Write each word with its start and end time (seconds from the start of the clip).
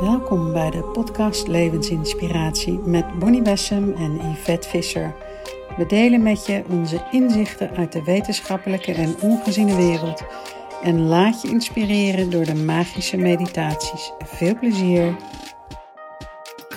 Welkom 0.00 0.52
bij 0.52 0.70
de 0.70 0.82
podcast 0.92 1.48
Levensinspiratie 1.48 2.78
met 2.78 3.18
Bonnie 3.18 3.42
Bessem 3.42 3.92
en 3.92 4.30
Yvette 4.30 4.68
Visser. 4.68 5.14
We 5.76 5.86
delen 5.86 6.22
met 6.22 6.46
je 6.46 6.64
onze 6.68 7.08
inzichten 7.10 7.70
uit 7.70 7.92
de 7.92 8.04
wetenschappelijke 8.04 8.92
en 8.92 9.20
ongeziene 9.20 9.76
wereld 9.76 10.24
en 10.82 11.00
laat 11.00 11.42
je 11.42 11.48
inspireren 11.48 12.30
door 12.30 12.44
de 12.44 12.54
magische 12.54 13.16
meditaties. 13.16 14.12
Veel 14.18 14.58
plezier! 14.58 15.16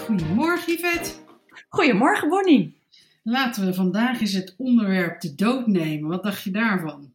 Goedemorgen 0.06 0.74
Yvette! 0.74 1.12
Goedemorgen 1.70 2.30
Bonnie! 2.30 2.82
Laten 3.24 3.66
we 3.66 3.74
vandaag 3.74 4.22
eens 4.22 4.34
het 4.34 4.56
onderwerp 4.58 5.22
de 5.22 5.36
dood 5.36 5.68
nemen. 5.68 6.10
Wat 6.10 6.24
dacht 6.24 6.44
je 6.44 6.52
daarvan? 6.52 7.14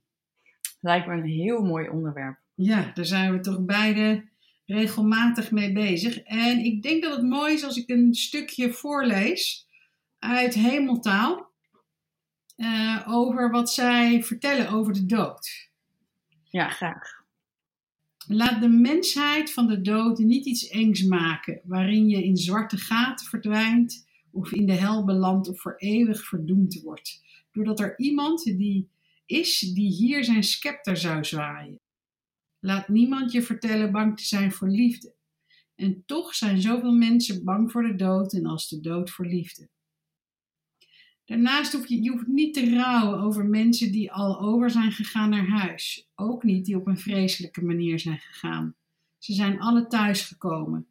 Lijkt 0.81 1.07
me 1.07 1.13
een 1.13 1.25
heel 1.25 1.63
mooi 1.63 1.89
onderwerp. 1.89 2.39
Ja, 2.55 2.91
daar 2.95 3.05
zijn 3.05 3.33
we 3.33 3.41
toch 3.41 3.65
beide 3.65 4.33
regelmatig 4.67 5.51
mee 5.51 5.73
bezig. 5.73 6.19
En 6.19 6.59
ik 6.59 6.83
denk 6.83 7.03
dat 7.03 7.17
het 7.17 7.27
mooi 7.27 7.55
is 7.55 7.65
als 7.65 7.77
ik 7.77 7.89
een 7.89 8.15
stukje 8.15 8.73
voorlees 8.73 9.69
uit 10.19 10.55
Hemeltaal 10.55 11.53
uh, 12.57 13.03
over 13.07 13.51
wat 13.51 13.71
zij 13.71 14.23
vertellen 14.23 14.69
over 14.69 14.93
de 14.93 15.07
dood. 15.07 15.71
Ja, 16.51 16.69
graag. 16.69 17.23
Laat 18.27 18.61
de 18.61 18.69
mensheid 18.69 19.53
van 19.53 19.67
de 19.67 19.81
dood 19.81 20.19
niet 20.19 20.45
iets 20.47 20.69
engs 20.69 21.03
maken, 21.03 21.61
waarin 21.65 22.09
je 22.09 22.25
in 22.25 22.37
zwarte 22.37 22.77
gaten 22.77 23.27
verdwijnt 23.27 24.07
of 24.33 24.53
in 24.53 24.67
de 24.67 24.73
hel 24.73 25.05
belandt 25.05 25.49
of 25.49 25.61
voor 25.61 25.75
eeuwig 25.77 26.25
verdoemd 26.25 26.81
wordt. 26.83 27.23
Doordat 27.53 27.81
er 27.81 27.99
iemand 27.99 28.45
die 28.45 28.89
is 29.27 29.59
die 29.59 29.91
hier 29.91 30.25
zijn 30.25 30.43
scepter 30.43 30.97
zou 30.97 31.25
zwaaien. 31.25 31.81
Laat 32.65 32.89
niemand 32.89 33.33
je 33.33 33.43
vertellen 33.43 33.93
bang 33.93 34.17
te 34.17 34.25
zijn 34.25 34.53
voor 34.53 34.69
liefde. 34.69 35.15
En 35.75 36.03
toch 36.07 36.35
zijn 36.35 36.61
zoveel 36.61 36.93
mensen 36.93 37.45
bang 37.45 37.71
voor 37.71 37.83
de 37.83 37.95
dood 37.95 38.33
en 38.33 38.47
als 38.47 38.69
de 38.69 38.81
dood 38.81 39.11
voor 39.11 39.27
liefde. 39.27 39.69
Daarnaast 41.25 41.73
hoef 41.73 41.87
je, 41.87 42.03
je 42.03 42.11
hoeft 42.11 42.27
niet 42.27 42.55
te 42.55 42.75
rouwen 42.75 43.21
over 43.21 43.47
mensen 43.47 43.93
die 43.93 44.13
al 44.13 44.41
over 44.41 44.71
zijn 44.71 44.93
gegaan 44.93 45.31
naar 45.31 45.49
huis. 45.49 46.09
Ook 46.15 46.43
niet 46.43 46.65
die 46.65 46.77
op 46.77 46.87
een 46.87 46.99
vreselijke 46.99 47.65
manier 47.65 48.01
zijn 48.01 48.19
gegaan. 48.19 48.75
Ze 49.19 49.33
zijn 49.33 49.61
alle 49.61 49.87
thuisgekomen. 49.87 50.87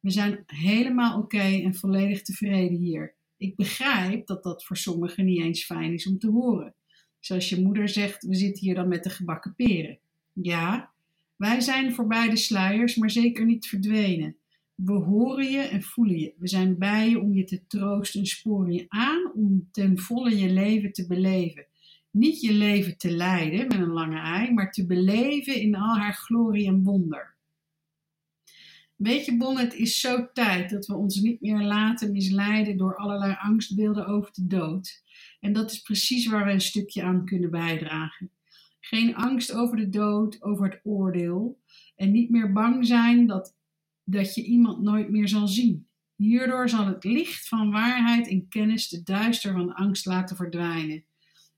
We 0.00 0.10
zijn 0.10 0.42
helemaal 0.46 1.18
oké 1.18 1.62
en 1.62 1.74
volledig 1.74 2.22
tevreden 2.22 2.78
hier. 2.78 3.14
Ik 3.36 3.56
begrijp 3.56 4.26
dat 4.26 4.42
dat 4.42 4.64
voor 4.64 4.76
sommigen 4.76 5.24
niet 5.24 5.42
eens 5.42 5.64
fijn 5.64 5.92
is 5.92 6.06
om 6.06 6.18
te 6.18 6.30
horen. 6.30 6.74
Zoals 7.20 7.48
je 7.48 7.62
moeder 7.62 7.88
zegt, 7.88 8.24
we 8.24 8.34
zitten 8.34 8.64
hier 8.64 8.74
dan 8.74 8.88
met 8.88 9.04
de 9.04 9.10
gebakken 9.10 9.54
peren. 9.54 9.98
Ja, 10.32 10.93
wij 11.36 11.60
zijn 11.60 11.94
voorbij 11.94 12.30
de 12.30 12.36
sluiers, 12.36 12.96
maar 12.96 13.10
zeker 13.10 13.44
niet 13.44 13.66
verdwenen. 13.66 14.36
We 14.74 14.92
horen 14.92 15.50
je 15.50 15.60
en 15.60 15.82
voelen 15.82 16.18
je. 16.18 16.34
We 16.38 16.48
zijn 16.48 16.78
bij 16.78 17.08
je 17.08 17.20
om 17.20 17.34
je 17.34 17.44
te 17.44 17.66
troosten 17.66 18.20
en 18.20 18.26
sporen 18.26 18.72
je 18.72 18.84
aan 18.88 19.32
om 19.34 19.68
ten 19.72 19.98
volle 19.98 20.38
je 20.38 20.50
leven 20.52 20.92
te 20.92 21.06
beleven. 21.06 21.66
Niet 22.10 22.40
je 22.40 22.52
leven 22.52 22.96
te 22.98 23.10
leiden 23.10 23.66
met 23.66 23.78
een 23.78 23.92
lange 23.92 24.20
ei, 24.20 24.52
maar 24.52 24.72
te 24.72 24.86
beleven 24.86 25.60
in 25.60 25.74
al 25.74 25.96
haar 25.96 26.14
glorie 26.14 26.66
en 26.66 26.82
wonder. 26.82 27.34
Weet 28.96 29.24
je, 29.24 29.36
Bon, 29.36 29.58
het 29.58 29.74
is 29.74 30.00
zo 30.00 30.28
tijd 30.32 30.70
dat 30.70 30.86
we 30.86 30.94
ons 30.94 31.20
niet 31.20 31.40
meer 31.40 31.62
laten 31.62 32.12
misleiden 32.12 32.76
door 32.76 32.96
allerlei 32.96 33.36
angstbeelden 33.38 34.06
over 34.06 34.30
de 34.32 34.46
dood. 34.46 35.02
En 35.40 35.52
dat 35.52 35.70
is 35.70 35.80
precies 35.80 36.26
waar 36.26 36.44
we 36.44 36.52
een 36.52 36.60
stukje 36.60 37.02
aan 37.02 37.24
kunnen 37.24 37.50
bijdragen. 37.50 38.30
Geen 38.86 39.14
angst 39.14 39.52
over 39.52 39.76
de 39.76 39.88
dood, 39.88 40.42
over 40.42 40.70
het 40.70 40.80
oordeel. 40.82 41.60
En 41.96 42.10
niet 42.10 42.30
meer 42.30 42.52
bang 42.52 42.86
zijn 42.86 43.26
dat, 43.26 43.56
dat 44.02 44.34
je 44.34 44.44
iemand 44.44 44.82
nooit 44.82 45.10
meer 45.10 45.28
zal 45.28 45.48
zien. 45.48 45.88
Hierdoor 46.16 46.68
zal 46.68 46.86
het 46.86 47.04
licht 47.04 47.48
van 47.48 47.70
waarheid 47.70 48.28
en 48.28 48.48
kennis 48.48 48.88
de 48.88 49.02
duister 49.02 49.52
van 49.52 49.74
angst 49.74 50.06
laten 50.06 50.36
verdwijnen. 50.36 51.04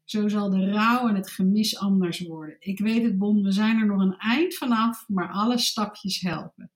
Zo 0.04 0.28
zal 0.28 0.50
de 0.50 0.70
rouw 0.70 1.08
en 1.08 1.14
het 1.14 1.30
gemis 1.30 1.78
anders 1.78 2.20
worden. 2.20 2.56
Ik 2.58 2.78
weet 2.78 3.02
het, 3.02 3.18
Bon, 3.18 3.42
we 3.42 3.52
zijn 3.52 3.78
er 3.78 3.86
nog 3.86 4.00
een 4.00 4.18
eind 4.18 4.54
vanaf, 4.54 5.08
maar 5.08 5.30
alle 5.30 5.58
stapjes 5.58 6.20
helpen. 6.20 6.70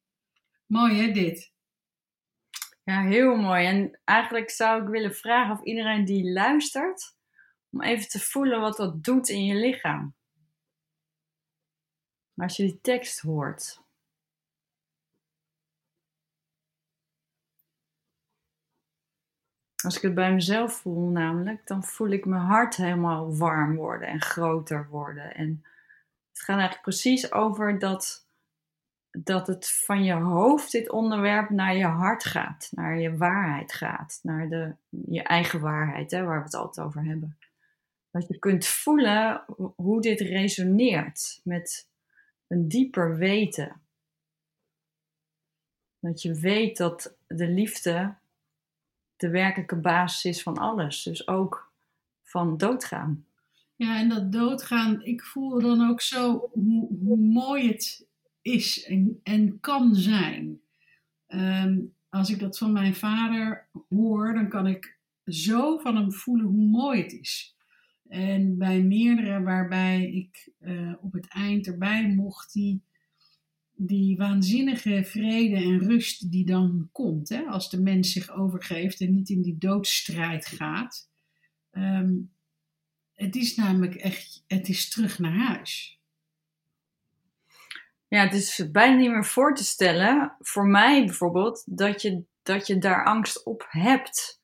Mooi 0.66 0.94
hè, 0.94 1.12
dit? 1.12 1.52
Ja, 2.84 3.02
heel 3.02 3.36
mooi. 3.36 3.66
En 3.66 4.00
eigenlijk 4.04 4.50
zou 4.50 4.82
ik 4.82 4.88
willen 4.88 5.14
vragen 5.14 5.54
of 5.54 5.64
iedereen 5.64 6.04
die 6.04 6.32
luistert, 6.32 7.16
om 7.70 7.82
even 7.82 8.08
te 8.08 8.20
voelen 8.20 8.60
wat 8.60 8.76
dat 8.76 9.04
doet 9.04 9.28
in 9.28 9.44
je 9.44 9.54
lichaam. 9.54 10.18
Als 12.40 12.56
je 12.56 12.62
die 12.62 12.80
tekst 12.80 13.20
hoort. 13.20 13.82
Als 19.84 19.96
ik 19.96 20.02
het 20.02 20.14
bij 20.14 20.32
mezelf 20.32 20.72
voel, 20.72 21.08
namelijk, 21.08 21.66
dan 21.66 21.84
voel 21.84 22.08
ik 22.08 22.24
mijn 22.24 22.42
hart 22.42 22.76
helemaal 22.76 23.36
warm 23.36 23.76
worden 23.76 24.08
en 24.08 24.20
groter 24.20 24.88
worden. 24.88 25.34
En 25.34 25.64
het 26.30 26.40
gaat 26.40 26.58
eigenlijk 26.58 26.82
precies 26.82 27.32
over 27.32 27.78
dat, 27.78 28.26
dat 29.10 29.46
het 29.46 29.70
van 29.70 30.04
je 30.04 30.14
hoofd, 30.14 30.72
dit 30.72 30.90
onderwerp, 30.90 31.50
naar 31.50 31.76
je 31.76 31.86
hart 31.86 32.24
gaat, 32.24 32.68
naar 32.70 32.98
je 32.98 33.16
waarheid 33.16 33.72
gaat, 33.72 34.20
naar 34.22 34.48
de, 34.48 34.74
je 34.88 35.22
eigen 35.22 35.60
waarheid, 35.60 36.10
hè, 36.10 36.24
waar 36.24 36.38
we 36.38 36.44
het 36.44 36.54
altijd 36.54 36.86
over 36.86 37.04
hebben. 37.04 37.38
Dat 38.10 38.28
je 38.28 38.38
kunt 38.38 38.66
voelen 38.66 39.44
hoe 39.76 40.00
dit 40.00 40.20
resoneert 40.20 41.40
met 41.44 41.89
een 42.50 42.68
dieper 42.68 43.16
weten. 43.16 43.80
Dat 45.98 46.22
je 46.22 46.34
weet 46.34 46.76
dat 46.76 47.16
de 47.26 47.48
liefde 47.48 48.14
de 49.16 49.28
werkelijke 49.28 49.76
basis 49.76 50.24
is 50.24 50.42
van 50.42 50.58
alles. 50.58 51.02
Dus 51.02 51.28
ook 51.28 51.72
van 52.22 52.56
doodgaan. 52.56 53.26
Ja, 53.76 53.98
en 53.98 54.08
dat 54.08 54.32
doodgaan, 54.32 55.02
ik 55.02 55.24
voel 55.24 55.60
dan 55.60 55.90
ook 55.90 56.00
zo 56.00 56.50
hoe, 56.52 57.16
mooi 57.16 57.68
het 57.68 58.06
is 58.42 58.84
en, 58.84 59.20
en 59.22 59.60
kan 59.60 59.94
zijn. 59.94 60.60
Ehm, 61.26 61.78
als 62.08 62.30
ik 62.30 62.38
dat 62.38 62.58
van 62.58 62.72
mijn 62.72 62.94
vader 62.94 63.68
hoor, 63.88 64.34
dan 64.34 64.48
kan 64.48 64.66
ik 64.66 64.98
zo 65.24 65.78
van 65.78 65.96
hem 65.96 66.12
voelen 66.12 66.46
hoe 66.46 66.66
mooi 66.66 67.02
het 67.02 67.12
is. 67.12 67.56
En 68.10 68.58
bij 68.58 68.82
meerdere 68.82 69.42
waarbij 69.42 70.10
ik 70.10 70.52
uh, 70.60 70.94
op 71.00 71.12
het 71.12 71.28
eind 71.28 71.66
erbij 71.66 72.08
mocht, 72.08 72.52
die, 72.52 72.82
die 73.74 74.16
waanzinnige 74.16 75.04
vrede 75.04 75.56
en 75.56 75.78
rust 75.78 76.30
die 76.30 76.44
dan 76.44 76.88
komt, 76.92 77.28
hè, 77.28 77.42
als 77.42 77.70
de 77.70 77.80
mens 77.80 78.12
zich 78.12 78.30
overgeeft 78.30 79.00
en 79.00 79.14
niet 79.14 79.28
in 79.28 79.42
die 79.42 79.58
doodstrijd 79.58 80.46
gaat. 80.46 81.10
Um, 81.70 82.32
het 83.14 83.36
is 83.36 83.54
namelijk 83.54 83.94
echt, 83.94 84.44
het 84.46 84.68
is 84.68 84.88
terug 84.88 85.18
naar 85.18 85.36
huis. 85.36 86.00
Ja, 88.08 88.22
het 88.22 88.34
is 88.34 88.70
bijna 88.70 88.96
niet 88.96 89.10
meer 89.10 89.24
voor 89.24 89.54
te 89.54 89.64
stellen, 89.64 90.36
voor 90.38 90.66
mij 90.66 91.04
bijvoorbeeld, 91.04 91.62
dat 91.66 92.02
je, 92.02 92.24
dat 92.42 92.66
je 92.66 92.78
daar 92.78 93.04
angst 93.04 93.44
op 93.44 93.66
hebt. 93.68 94.39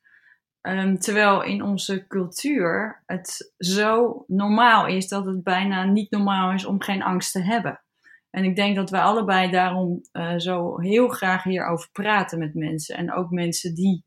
Um, 0.69 0.99
terwijl 0.99 1.43
in 1.43 1.63
onze 1.63 2.07
cultuur 2.07 3.03
het 3.07 3.53
zo 3.59 4.25
normaal 4.27 4.87
is 4.87 5.09
dat 5.09 5.27
het 5.27 5.43
bijna 5.43 5.85
niet 5.85 6.11
normaal 6.11 6.53
is 6.53 6.65
om 6.65 6.83
geen 6.83 7.03
angst 7.03 7.33
te 7.33 7.43
hebben. 7.43 7.81
En 8.31 8.45
ik 8.45 8.57
denk 8.57 8.77
dat 8.77 8.91
wij 8.91 9.01
allebei 9.01 9.51
daarom 9.51 10.01
uh, 10.13 10.35
zo 10.37 10.81
heel 10.81 11.09
graag 11.09 11.43
hierover 11.43 11.89
praten 11.93 12.39
met 12.39 12.55
mensen. 12.55 12.97
En 12.97 13.13
ook 13.13 13.31
mensen 13.31 13.75
die 13.75 14.05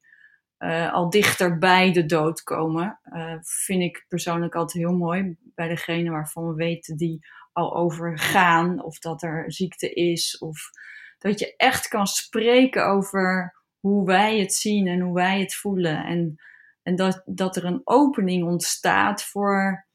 uh, 0.59 0.94
al 0.94 1.09
dichter 1.09 1.58
bij 1.58 1.92
de 1.92 2.06
dood 2.06 2.44
komen, 2.44 3.00
uh, 3.14 3.36
vind 3.42 3.81
ik 3.81 4.06
persoonlijk 4.08 4.56
altijd 4.56 4.84
heel 4.84 4.98
mooi. 4.98 5.38
Bij 5.56 5.68
degene 5.68 6.09
waarvan 6.09 6.48
we 6.48 6.53
weten 6.53 6.98
die 6.98 7.19
al 7.53 7.75
overgaan, 7.75 8.84
of 8.84 9.00
dat 9.00 9.24
er 9.24 9.52
ziekte 9.52 9.94
is, 9.94 10.38
of 10.38 10.69
dat 11.18 11.40
je 11.40 11.56
echt 11.56 11.88
kan 11.88 12.08
spreken 12.08 12.86
over 12.86 13.54
hoe 13.80 14.06
wij 14.06 14.40
het 14.40 14.54
zien 14.54 14.88
en 14.88 15.00
hoe 15.00 15.14
wij 15.14 15.40
het 15.40 15.56
voelen. 15.56 16.06
En, 16.06 16.36
en 16.84 16.96
dat, 16.96 17.22
dat 17.26 17.56
er 17.56 17.66
een 17.66 17.81
opening 17.84 18.48
ontstaat 18.48 19.24
voor 19.24 19.88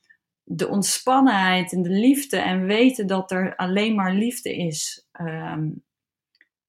de 0.43 0.69
ontspannenheid 0.69 1.73
en 1.73 1.83
de 1.83 1.91
liefde. 1.91 2.37
En 2.37 2.67
weten 2.67 3.07
dat 3.07 3.31
er 3.31 3.57
alleen 3.57 3.95
maar 3.95 4.15
liefde 4.15 4.57
is 4.57 5.07
um, 5.21 5.85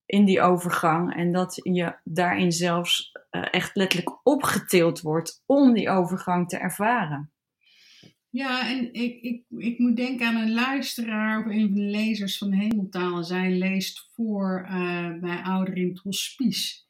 in 0.06 0.26
die 0.26 0.42
overgang. 0.42 1.16
En 1.16 1.32
dat 1.32 1.60
je 1.64 2.00
daarin 2.04 2.52
zelfs 2.52 3.12
uh, 3.32 3.46
echt 3.52 3.76
letterlijk 3.76 4.20
opgetild 4.24 5.02
wordt 5.02 5.44
om 5.46 5.74
die 5.74 5.90
overgang 5.90 6.50
te 6.50 6.58
ervaren. 6.58 7.30
Ja, 8.30 8.70
en 8.70 8.94
ik, 8.94 9.22
ik, 9.22 9.44
ik 9.58 9.80
moet 9.80 9.96
denken 9.96 10.28
aan 10.28 10.36
een 10.36 10.54
luisteraar 10.54 11.40
of 11.40 11.46
een 11.46 11.68
van 11.68 11.74
de 11.74 11.82
lezers 11.82 12.38
van 12.38 12.52
Hemeltaal. 12.52 13.24
Zij 13.24 13.52
leest 13.52 14.10
voor 14.14 14.68
uh, 14.70 15.20
bij 15.20 15.42
ouderen 15.44 15.82
in 15.82 15.90
het 15.90 16.00
hospice 16.00 16.85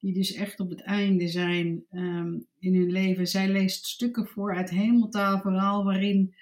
die 0.00 0.14
dus 0.14 0.32
echt 0.32 0.60
op 0.60 0.70
het 0.70 0.82
einde 0.82 1.28
zijn 1.28 1.84
um, 1.92 2.46
in 2.58 2.74
hun 2.74 2.90
leven. 2.90 3.26
Zij 3.26 3.48
leest 3.48 3.86
stukken 3.86 4.26
voor 4.26 4.56
uit 4.56 4.70
hemeltaal, 4.70 5.40
vooral 5.40 5.84
waarin 5.84 6.34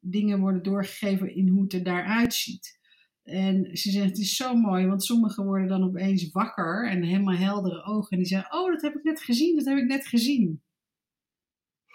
dingen 0.00 0.40
worden 0.40 0.62
doorgegeven 0.62 1.34
in 1.34 1.48
hoe 1.48 1.62
het 1.62 1.72
er 1.72 1.82
daaruit 1.82 2.34
ziet. 2.34 2.78
En 3.22 3.76
ze 3.76 3.90
zegt, 3.90 4.08
het 4.08 4.18
is 4.18 4.36
zo 4.36 4.54
mooi, 4.54 4.86
want 4.86 5.04
sommigen 5.04 5.44
worden 5.44 5.68
dan 5.68 5.82
opeens 5.82 6.30
wakker 6.30 6.88
en 6.90 7.02
helemaal 7.02 7.36
heldere 7.36 7.84
ogen. 7.84 8.10
En 8.10 8.18
die 8.18 8.26
zeggen, 8.26 8.58
oh, 8.58 8.72
dat 8.72 8.82
heb 8.82 8.94
ik 8.94 9.02
net 9.02 9.20
gezien, 9.20 9.56
dat 9.56 9.64
heb 9.64 9.78
ik 9.78 9.86
net 9.86 10.06
gezien. 10.06 10.62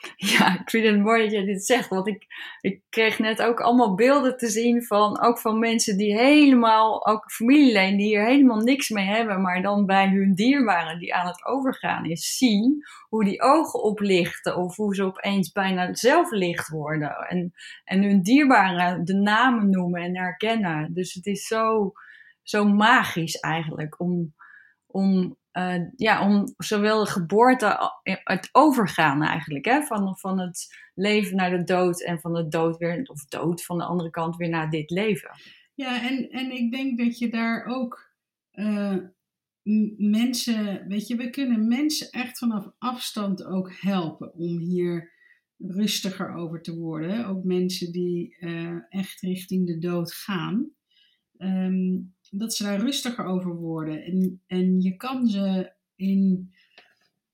Ja, 0.15 0.59
ik 0.59 0.69
vind 0.69 0.86
het 0.86 1.00
mooi 1.00 1.24
dat 1.24 1.31
je 1.31 1.45
dit 1.45 1.65
zegt. 1.65 1.89
Want 1.89 2.07
ik, 2.07 2.25
ik 2.62 2.81
kreeg 2.89 3.19
net 3.19 3.42
ook 3.42 3.59
allemaal 3.59 3.95
beelden 3.95 4.38
te 4.38 4.48
zien 4.48 4.83
van, 4.83 5.21
ook 5.21 5.39
van 5.39 5.59
mensen 5.59 5.98
die 5.98 6.18
helemaal, 6.18 7.07
ook 7.07 7.31
familieleden 7.31 7.98
die 7.98 8.07
hier 8.07 8.25
helemaal 8.25 8.59
niks 8.59 8.89
mee 8.89 9.06
hebben, 9.06 9.42
maar 9.42 9.62
dan 9.62 9.86
bij 9.86 10.07
hun 10.09 10.33
dierbaren 10.33 11.00
die 11.00 11.13
aan 11.15 11.27
het 11.27 11.45
overgaan 11.45 12.06
is, 12.06 12.38
zien 12.38 12.83
hoe 13.09 13.24
die 13.24 13.42
ogen 13.42 13.83
oplichten 13.83 14.57
of 14.57 14.75
hoe 14.75 14.95
ze 14.95 15.03
opeens 15.03 15.51
bijna 15.51 15.95
zelf 15.95 16.31
licht 16.31 16.69
worden. 16.69 17.15
En, 17.15 17.54
en 17.83 18.04
hun 18.04 18.21
dierbaren 18.21 19.06
de 19.06 19.15
namen 19.15 19.69
noemen 19.69 20.01
en 20.01 20.18
herkennen. 20.18 20.94
Dus 20.94 21.13
het 21.13 21.25
is 21.25 21.47
zo, 21.47 21.92
zo 22.44 22.65
magisch 22.65 23.39
eigenlijk 23.39 24.00
om, 24.00 24.33
om 24.88 25.39
uh, 25.53 25.75
ja, 25.95 26.25
om 26.25 26.53
zowel 26.57 27.03
de 27.03 27.09
geboorte, 27.09 27.92
het 28.03 28.50
overgaan 28.51 29.24
eigenlijk, 29.24 29.65
hè, 29.65 29.81
van, 29.81 30.18
van 30.18 30.39
het 30.39 30.68
leven 30.95 31.36
naar 31.36 31.50
de 31.50 31.63
dood 31.63 32.03
en 32.03 32.19
van 32.19 32.33
de 32.33 32.48
dood 32.48 32.77
weer, 32.77 33.01
of 33.03 33.25
dood 33.25 33.63
van 33.63 33.77
de 33.77 33.83
andere 33.83 34.09
kant 34.09 34.36
weer 34.36 34.50
naar 34.50 34.69
dit 34.69 34.89
leven. 34.89 35.30
Ja, 35.75 36.09
en, 36.09 36.30
en 36.30 36.51
ik 36.51 36.71
denk 36.71 36.98
dat 36.98 37.18
je 37.18 37.30
daar 37.30 37.65
ook 37.65 38.12
uh, 38.53 38.98
mensen, 39.98 40.88
weet 40.88 41.07
je, 41.07 41.15
we 41.15 41.30
kunnen 41.30 41.68
mensen 41.68 42.09
echt 42.09 42.38
vanaf 42.38 42.71
afstand 42.77 43.44
ook 43.44 43.71
helpen 43.74 44.33
om 44.33 44.57
hier 44.57 45.12
rustiger 45.57 46.33
over 46.33 46.62
te 46.62 46.77
worden. 46.77 47.27
Ook 47.27 47.44
mensen 47.44 47.92
die 47.92 48.36
uh, 48.39 48.77
echt 48.89 49.21
richting 49.21 49.68
de 49.68 49.77
dood 49.77 50.13
gaan. 50.13 50.71
Um, 51.38 52.15
dat 52.31 52.54
ze 52.54 52.63
daar 52.63 52.80
rustiger 52.80 53.25
over 53.25 53.56
worden. 53.56 54.04
En, 54.04 54.42
en 54.48 54.81
je 54.81 54.95
kan 54.95 55.28
ze 55.28 55.72
in, 55.95 56.54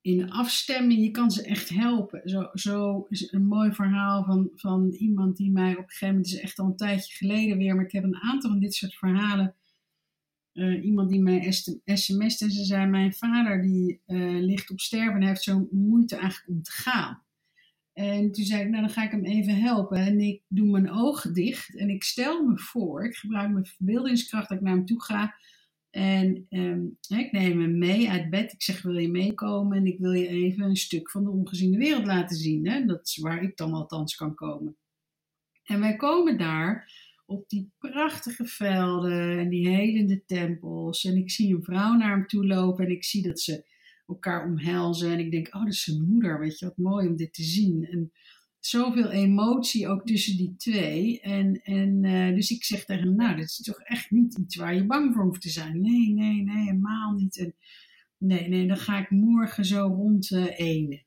in 0.02 0.32
afstemming, 0.32 1.02
je 1.02 1.12
kan 1.12 1.32
ze 1.32 1.44
echt 1.44 1.70
helpen. 1.70 2.30
Zo, 2.30 2.50
zo 2.54 3.06
is 3.10 3.32
een 3.32 3.46
mooi 3.46 3.72
verhaal 3.72 4.24
van, 4.24 4.50
van 4.56 4.92
iemand 4.92 5.38
die 5.38 5.52
mij 5.52 5.72
op 5.72 5.78
een 5.78 5.90
gegeven 5.90 6.08
moment, 6.08 6.26
is 6.26 6.40
echt 6.40 6.60
al 6.60 6.66
een 6.66 6.76
tijdje 6.76 7.14
geleden 7.14 7.58
weer, 7.58 7.76
maar 7.76 7.86
ik 7.86 7.92
heb 7.92 8.04
een 8.04 8.22
aantal 8.22 8.50
van 8.50 8.60
dit 8.60 8.74
soort 8.74 8.96
verhalen. 8.96 9.56
Uh, 10.54 10.86
iemand 10.86 11.10
die 11.10 11.22
mij 11.22 11.52
sms't 11.86 12.42
en 12.42 12.52
ze 12.52 12.64
zei: 12.66 12.86
Mijn 12.86 13.14
vader 13.14 13.62
die 13.62 14.02
uh, 14.08 14.42
ligt 14.42 14.72
op 14.72 14.80
sterven 14.80 15.22
en 15.22 15.28
heeft 15.28 15.44
zo'n 15.44 15.68
moeite 15.72 16.16
eigenlijk 16.16 16.50
om 16.50 16.64
te 16.64 16.72
gaan. 16.72 17.24
En 17.98 18.32
toen 18.32 18.46
zei 18.46 18.64
ik, 18.64 18.70
nou 18.70 18.82
dan 18.82 18.94
ga 18.94 19.04
ik 19.04 19.12
hem 19.12 19.26
even 19.26 19.56
helpen. 19.56 19.98
En 19.98 20.20
ik 20.20 20.42
doe 20.48 20.70
mijn 20.70 20.92
ogen 20.92 21.34
dicht 21.34 21.78
en 21.78 21.90
ik 21.90 22.04
stel 22.04 22.44
me 22.44 22.58
voor, 22.58 23.06
ik 23.06 23.16
gebruik 23.16 23.52
mijn 23.52 23.66
verbeeldingskracht 23.66 24.50
dat 24.50 24.58
ik 24.58 24.64
naar 24.64 24.74
hem 24.74 24.86
toe 24.86 25.04
ga. 25.04 25.36
En 25.90 26.46
um, 26.50 26.98
ik 27.08 27.32
neem 27.32 27.62
hem 27.62 27.78
mee 27.78 28.10
uit 28.10 28.30
bed. 28.30 28.54
Ik 28.54 28.64
zeg, 28.64 28.82
wil 28.82 28.98
je 28.98 29.10
meekomen? 29.10 29.78
En 29.78 29.86
ik 29.86 30.00
wil 30.00 30.12
je 30.12 30.28
even 30.28 30.66
een 30.66 30.76
stuk 30.76 31.12
van 31.12 31.24
de 31.24 31.30
ongeziene 31.30 31.78
wereld 31.78 32.06
laten 32.06 32.38
zien. 32.38 32.68
Hè? 32.68 32.86
Dat 32.86 33.08
is 33.08 33.18
waar 33.18 33.44
ik 33.44 33.58
dan 33.58 33.74
althans 33.74 34.16
kan 34.16 34.36
komen. 34.36 34.78
En 35.64 35.80
wij 35.80 35.96
komen 35.96 36.38
daar 36.38 36.92
op 37.26 37.50
die 37.50 37.72
prachtige 37.78 38.46
velden 38.46 39.40
en 39.40 39.50
die 39.50 39.68
helende 39.68 40.26
tempels. 40.26 41.06
En 41.06 41.16
ik 41.16 41.32
zie 41.32 41.56
een 41.56 41.64
vrouw 41.64 41.94
naar 41.94 42.12
hem 42.12 42.28
toe 42.28 42.46
lopen 42.46 42.86
en 42.86 42.92
ik 42.92 43.04
zie 43.04 43.22
dat 43.22 43.40
ze 43.40 43.66
elkaar 44.08 44.46
omhelzen. 44.46 45.12
En 45.12 45.20
ik 45.20 45.32
denk, 45.32 45.48
oh, 45.48 45.64
dat 45.64 45.74
is 45.74 45.84
zijn 45.84 46.10
moeder, 46.10 46.40
weet 46.40 46.60
je, 46.60 46.66
wat 46.66 46.78
mooi 46.78 47.08
om 47.08 47.16
dit 47.16 47.34
te 47.34 47.44
zien. 47.44 47.86
En 47.86 48.12
zoveel 48.60 49.10
emotie 49.10 49.88
ook 49.88 50.06
tussen 50.06 50.38
die 50.38 50.56
twee. 50.58 51.20
En, 51.22 51.62
en 51.64 52.04
uh, 52.04 52.36
dus 52.36 52.52
ik 52.52 52.64
zeg 52.64 52.86
tegen 52.86 53.04
hem, 53.04 53.16
nou, 53.16 53.36
dit 53.36 53.46
is 53.46 53.62
toch 53.62 53.80
echt 53.80 54.12
niet 54.12 54.38
iets 54.38 54.56
waar 54.56 54.76
je 54.76 54.86
bang 54.86 55.14
voor 55.14 55.24
hoeft 55.24 55.42
te 55.42 55.50
zijn. 55.50 55.82
Nee, 55.82 56.14
nee, 56.14 56.44
nee, 56.44 56.66
helemaal 56.66 57.14
niet. 57.14 57.38
En, 57.38 57.56
nee, 58.18 58.48
nee, 58.48 58.68
dan 58.68 58.78
ga 58.78 59.00
ik 59.00 59.10
morgen 59.10 59.66
zo 59.66 59.88
rond 59.88 60.32
uh, 60.32 60.60
ene. 60.60 61.06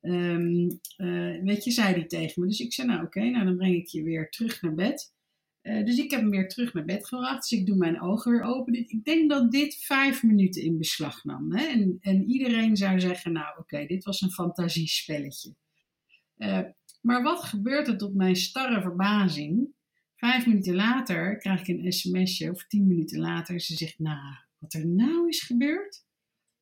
Um, 0.00 0.80
uh, 0.96 1.42
weet 1.42 1.64
je, 1.64 1.70
zei 1.70 1.94
hij 1.94 2.06
tegen 2.06 2.42
me. 2.42 2.48
Dus 2.48 2.60
ik 2.60 2.72
zei, 2.72 2.88
nou 2.88 3.04
oké, 3.04 3.30
nou 3.30 3.44
dan 3.44 3.56
breng 3.56 3.74
ik 3.74 3.86
je 3.86 4.02
weer 4.02 4.30
terug 4.30 4.62
naar 4.62 4.74
bed. 4.74 5.13
Uh, 5.64 5.84
dus 5.84 5.98
ik 5.98 6.10
heb 6.10 6.20
hem 6.20 6.30
weer 6.30 6.48
terug 6.48 6.74
naar 6.74 6.84
bed 6.84 7.06
gebracht. 7.06 7.50
Dus 7.50 7.58
ik 7.58 7.66
doe 7.66 7.76
mijn 7.76 8.00
ogen 8.00 8.32
weer 8.32 8.42
open. 8.42 8.74
Ik 8.74 9.04
denk 9.04 9.30
dat 9.30 9.50
dit 9.50 9.76
vijf 9.76 10.22
minuten 10.22 10.62
in 10.62 10.78
beslag 10.78 11.24
nam. 11.24 11.52
Hè? 11.52 11.64
En, 11.64 11.98
en 12.00 12.24
iedereen 12.30 12.76
zou 12.76 13.00
zeggen, 13.00 13.32
nou 13.32 13.58
oké, 13.58 13.86
dit 13.86 14.04
was 14.04 14.20
een 14.20 14.30
fantasiespelletje. 14.30 15.54
Uh, 16.38 16.60
maar 17.00 17.22
wat 17.22 17.44
gebeurt 17.44 17.88
er 17.88 17.96
tot 17.96 18.14
mijn 18.14 18.36
starre 18.36 18.80
verbazing? 18.80 19.68
Vijf 20.16 20.46
minuten 20.46 20.74
later 20.74 21.38
krijg 21.38 21.60
ik 21.60 21.68
een 21.68 21.92
sms'je, 21.92 22.50
of 22.50 22.66
tien 22.66 22.86
minuten 22.86 23.20
later. 23.20 23.60
Ze 23.60 23.76
zegt, 23.76 23.98
nou, 23.98 24.36
wat 24.58 24.74
er 24.74 24.86
nou 24.86 25.28
is 25.28 25.42
gebeurd? 25.42 26.04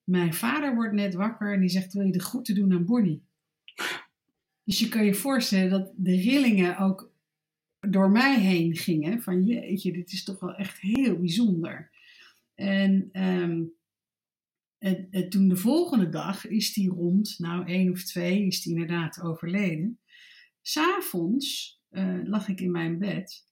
Mijn 0.05 0.35
vader 0.35 0.75
wordt 0.75 0.95
net 0.95 1.15
wakker 1.15 1.53
en 1.53 1.61
die 1.61 1.69
zegt, 1.69 1.93
wil 1.93 2.07
je 2.07 2.13
de 2.13 2.21
groeten 2.21 2.55
doen 2.55 2.73
aan 2.73 2.85
Bonnie? 2.85 3.23
Dus 4.65 4.79
je 4.79 4.89
kan 4.89 5.05
je 5.05 5.15
voorstellen 5.15 5.71
dat 5.71 5.93
de 5.97 6.17
rillingen 6.17 6.79
ook 6.79 7.12
door 7.91 8.11
mij 8.11 8.41
heen 8.41 8.77
gingen. 8.77 9.23
Van 9.23 9.45
jeetje, 9.45 9.93
dit 9.93 10.13
is 10.13 10.25
toch 10.25 10.41
wel 10.41 10.55
echt 10.55 10.81
heel 10.81 11.19
bijzonder. 11.19 11.91
En, 12.55 13.09
um, 13.13 13.73
toen 15.29 15.49
de 15.49 15.57
volgende 15.57 16.09
dag 16.09 16.47
is 16.47 16.73
die 16.73 16.91
rond, 16.91 17.35
nou 17.39 17.67
één 17.67 17.91
of 17.91 18.05
twee, 18.05 18.47
is 18.47 18.63
die 18.63 18.73
inderdaad 18.73 19.21
overleden. 19.21 20.01
S'avonds 20.61 21.81
uh, 21.91 22.21
lag 22.25 22.49
ik 22.49 22.61
in 22.61 22.71
mijn 22.71 22.99
bed 22.99 23.47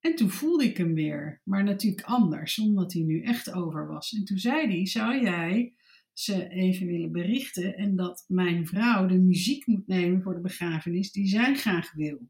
en 0.00 0.14
toen 0.14 0.30
voelde 0.30 0.64
ik 0.64 0.76
hem 0.76 0.94
weer. 0.94 1.40
Maar 1.44 1.64
natuurlijk 1.64 2.06
anders, 2.06 2.58
omdat 2.58 2.92
hij 2.92 3.02
nu 3.02 3.22
echt 3.22 3.52
over 3.52 3.86
was. 3.86 4.12
En 4.12 4.24
toen 4.24 4.38
zei 4.38 4.66
hij, 4.66 4.86
zou 4.86 5.22
jij 5.22 5.74
ze 6.12 6.48
even 6.48 6.86
willen 6.86 7.12
berichten 7.12 7.76
en 7.76 7.96
dat 7.96 8.24
mijn 8.28 8.66
vrouw 8.66 9.06
de 9.06 9.18
muziek 9.18 9.66
moet 9.66 9.86
nemen 9.86 10.22
voor 10.22 10.34
de 10.34 10.40
begrafenis 10.40 11.12
die 11.12 11.26
zij 11.26 11.54
graag 11.54 11.92
wil. 11.92 12.28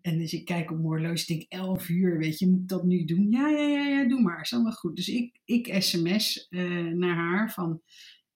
En, 0.00 0.18
dus 0.18 0.32
ik 0.32 0.44
kijk 0.44 0.70
op 0.70 0.78
Moorloos, 0.78 1.20
ik 1.20 1.26
denk 1.26 1.62
11 1.62 1.88
uur, 1.88 2.18
weet 2.18 2.38
je, 2.38 2.48
moet 2.48 2.60
ik 2.60 2.68
dat 2.68 2.84
nu 2.84 3.04
doen? 3.04 3.30
Ja, 3.30 3.48
ja, 3.48 3.68
ja, 3.68 3.86
ja, 3.86 4.08
doe 4.08 4.20
maar, 4.20 4.40
is 4.40 4.52
allemaal 4.52 4.72
goed. 4.72 4.96
Dus 4.96 5.08
ik, 5.08 5.40
ik 5.44 5.82
sms 5.82 6.46
uh, 6.50 6.92
naar 6.92 7.14
haar 7.14 7.52
van, 7.52 7.82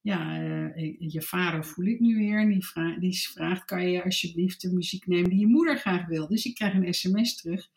ja, 0.00 0.43
uh, 0.43 0.94
je 0.99 1.23
vader 1.23 1.65
voel 1.65 1.85
ik 1.85 2.00
nu 2.00 2.17
weer. 2.17 2.41
En 2.41 2.49
die, 2.49 2.67
vraag, 2.67 2.99
die 2.99 3.19
vraagt, 3.19 3.65
kan 3.65 3.91
je 3.91 4.05
alsjeblieft 4.05 4.61
de 4.61 4.73
muziek 4.73 5.06
nemen 5.06 5.31
die 5.31 5.38
je 5.38 5.47
moeder 5.47 5.79
graag 5.79 6.06
wil? 6.06 6.29
Dus 6.29 6.44
ik 6.44 6.55
krijg 6.55 6.75
een 6.75 6.94
sms 6.94 7.37
terug 7.37 7.69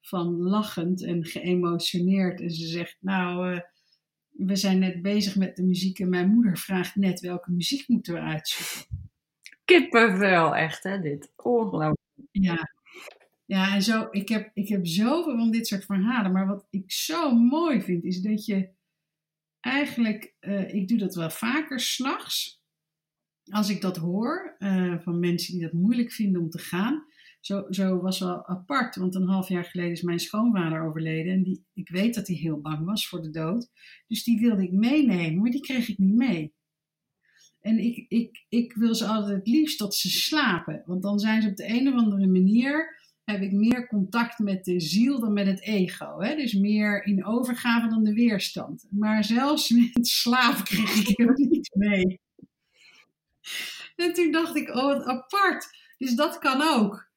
van 0.00 0.40
lachend 0.40 1.04
en 1.04 1.24
geëmotioneerd. 1.24 2.40
En 2.40 2.50
ze 2.50 2.66
zegt, 2.66 2.96
nou, 3.00 3.54
uh, 3.54 3.60
we 4.30 4.56
zijn 4.56 4.78
net 4.78 5.02
bezig 5.02 5.36
met 5.36 5.56
de 5.56 5.62
muziek 5.62 5.98
en 5.98 6.08
mijn 6.08 6.30
moeder 6.30 6.58
vraagt 6.58 6.94
net 6.94 7.20
welke 7.20 7.50
muziek 7.50 7.88
moeten 7.88 8.14
we 8.14 8.20
uitzoeken. 8.20 8.98
Kippenvel, 9.64 10.56
echt 10.56 10.82
hè, 10.82 11.00
dit. 11.00 11.32
Ongelooflijk. 11.36 11.98
Ja, 12.30 12.72
ja, 13.50 13.74
en 13.74 13.82
zo, 13.82 14.08
ik 14.10 14.28
heb, 14.28 14.50
ik 14.54 14.68
heb 14.68 14.86
zoveel 14.86 15.36
van 15.36 15.50
dit 15.50 15.66
soort 15.66 15.84
verhalen. 15.84 16.32
Maar 16.32 16.46
wat 16.46 16.66
ik 16.70 16.92
zo 16.92 17.34
mooi 17.34 17.82
vind, 17.82 18.04
is 18.04 18.20
dat 18.20 18.44
je 18.44 18.70
eigenlijk, 19.60 20.34
uh, 20.40 20.74
ik 20.74 20.88
doe 20.88 20.98
dat 20.98 21.14
wel 21.14 21.30
vaker 21.30 21.80
s'nachts. 21.80 22.62
Als 23.44 23.68
ik 23.68 23.80
dat 23.80 23.96
hoor 23.96 24.56
uh, 24.58 24.98
van 24.98 25.18
mensen 25.18 25.52
die 25.52 25.62
dat 25.62 25.72
moeilijk 25.72 26.12
vinden 26.12 26.42
om 26.42 26.50
te 26.50 26.58
gaan. 26.58 27.04
Zo, 27.40 27.66
zo 27.70 28.00
was 28.00 28.18
wel 28.18 28.46
apart, 28.46 28.96
want 28.96 29.14
een 29.14 29.28
half 29.28 29.48
jaar 29.48 29.64
geleden 29.64 29.92
is 29.92 30.02
mijn 30.02 30.20
schoonvader 30.20 30.82
overleden. 30.82 31.32
En 31.32 31.42
die, 31.42 31.64
ik 31.72 31.88
weet 31.88 32.14
dat 32.14 32.26
hij 32.26 32.36
heel 32.36 32.60
bang 32.60 32.84
was 32.84 33.08
voor 33.08 33.22
de 33.22 33.30
dood. 33.30 33.70
Dus 34.06 34.24
die 34.24 34.40
wilde 34.40 34.62
ik 34.62 34.72
meenemen, 34.72 35.40
maar 35.40 35.50
die 35.50 35.60
kreeg 35.60 35.88
ik 35.88 35.98
niet 35.98 36.16
mee. 36.16 36.54
En 37.60 37.78
ik, 37.78 38.06
ik, 38.08 38.44
ik 38.48 38.72
wil 38.72 38.94
ze 38.94 39.06
altijd 39.06 39.36
het 39.36 39.46
liefst 39.46 39.78
dat 39.78 39.94
ze 39.94 40.10
slapen. 40.10 40.82
Want 40.86 41.02
dan 41.02 41.18
zijn 41.18 41.42
ze 41.42 41.48
op 41.48 41.56
de 41.56 41.68
een 41.68 41.88
of 41.88 41.94
andere 41.94 42.26
manier 42.26 42.98
heb 43.30 43.42
ik 43.42 43.52
meer 43.52 43.86
contact 43.86 44.38
met 44.38 44.64
de 44.64 44.80
ziel 44.80 45.20
dan 45.20 45.32
met 45.32 45.46
het 45.46 45.60
ego. 45.60 46.20
Hè? 46.20 46.34
Dus 46.34 46.52
meer 46.52 47.04
in 47.04 47.24
overgave 47.24 47.88
dan 47.88 48.04
de 48.04 48.14
weerstand. 48.14 48.86
Maar 48.90 49.24
zelfs 49.24 49.70
met 49.94 50.06
slaap 50.06 50.64
kreeg 50.64 51.08
ik 51.08 51.16
hem 51.16 51.32
niet 51.34 51.70
mee. 51.74 52.20
En 53.96 54.12
toen 54.12 54.30
dacht 54.30 54.56
ik, 54.56 54.68
oh 54.68 54.84
wat 54.84 55.04
apart. 55.04 55.68
Dus 55.98 56.14
dat 56.14 56.38
kan 56.38 56.62
ook. 56.62 57.08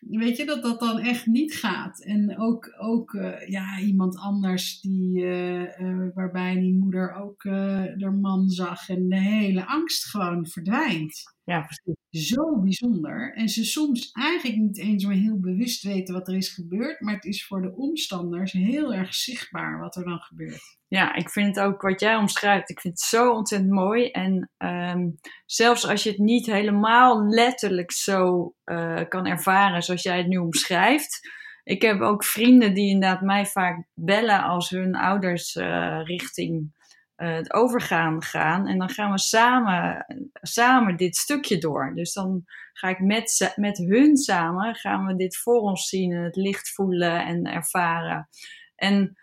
Weet 0.00 0.36
je, 0.36 0.44
dat 0.44 0.62
dat 0.62 0.80
dan 0.80 0.98
echt 0.98 1.26
niet 1.26 1.54
gaat. 1.54 2.04
En 2.04 2.38
ook, 2.38 2.74
ook 2.78 3.12
uh, 3.12 3.48
ja, 3.48 3.78
iemand 3.80 4.18
anders 4.18 4.80
die, 4.80 5.20
uh, 5.20 5.78
uh, 5.78 6.08
waarbij 6.14 6.54
die 6.54 6.74
moeder 6.74 7.12
ook 7.12 7.44
haar 7.44 8.14
man 8.20 8.48
zag 8.48 8.88
en 8.88 9.08
de 9.08 9.20
hele 9.20 9.66
angst 9.66 10.04
gewoon 10.04 10.46
verdwijnt. 10.46 11.37
Ja, 11.48 11.60
precies. 11.60 12.28
Zo 12.28 12.60
bijzonder. 12.60 13.34
En 13.34 13.48
ze 13.48 13.64
soms 13.64 14.10
eigenlijk 14.12 14.56
niet 14.56 14.78
eens 14.78 15.04
maar 15.04 15.14
heel 15.14 15.40
bewust 15.40 15.82
weten 15.82 16.14
wat 16.14 16.28
er 16.28 16.34
is 16.34 16.48
gebeurd, 16.48 17.00
maar 17.00 17.14
het 17.14 17.24
is 17.24 17.46
voor 17.46 17.62
de 17.62 17.76
omstanders 17.76 18.52
heel 18.52 18.94
erg 18.94 19.14
zichtbaar 19.14 19.78
wat 19.78 19.96
er 19.96 20.04
dan 20.04 20.18
gebeurt. 20.18 20.76
Ja, 20.88 21.14
ik 21.14 21.30
vind 21.30 21.56
het 21.56 21.64
ook 21.64 21.82
wat 21.82 22.00
jij 22.00 22.16
omschrijft, 22.16 22.70
ik 22.70 22.80
vind 22.80 22.94
het 22.94 23.02
zo 23.02 23.32
ontzettend 23.32 23.72
mooi. 23.72 24.10
En 24.10 24.50
um, 24.58 25.18
zelfs 25.46 25.86
als 25.86 26.02
je 26.02 26.10
het 26.10 26.18
niet 26.18 26.46
helemaal 26.46 27.28
letterlijk 27.28 27.92
zo 27.92 28.52
uh, 28.64 29.00
kan 29.08 29.26
ervaren 29.26 29.82
zoals 29.82 30.02
jij 30.02 30.18
het 30.18 30.28
nu 30.28 30.36
omschrijft, 30.36 31.20
ik 31.64 31.82
heb 31.82 32.00
ook 32.00 32.24
vrienden 32.24 32.74
die 32.74 32.90
inderdaad 32.90 33.20
mij 33.20 33.46
vaak 33.46 33.86
bellen 33.94 34.42
als 34.42 34.70
hun 34.70 34.94
ouders 34.94 35.54
uh, 35.54 36.00
richting 36.04 36.72
uh, 37.18 37.34
het 37.34 37.52
overgaan 37.52 38.22
gaan. 38.22 38.66
En 38.66 38.78
dan 38.78 38.88
gaan 38.88 39.10
we 39.10 39.18
samen, 39.18 40.06
samen 40.42 40.96
dit 40.96 41.16
stukje 41.16 41.58
door. 41.58 41.92
Dus 41.94 42.12
dan 42.12 42.44
ga 42.72 42.88
ik 42.88 42.98
met, 42.98 43.52
met 43.56 43.78
hun 43.78 44.16
samen, 44.16 44.74
gaan 44.74 45.06
we 45.06 45.16
dit 45.16 45.36
voor 45.36 45.60
ons 45.60 45.88
zien 45.88 46.12
en 46.12 46.22
het 46.22 46.36
licht 46.36 46.70
voelen 46.70 47.24
en 47.24 47.44
ervaren. 47.44 48.28
En 48.76 49.16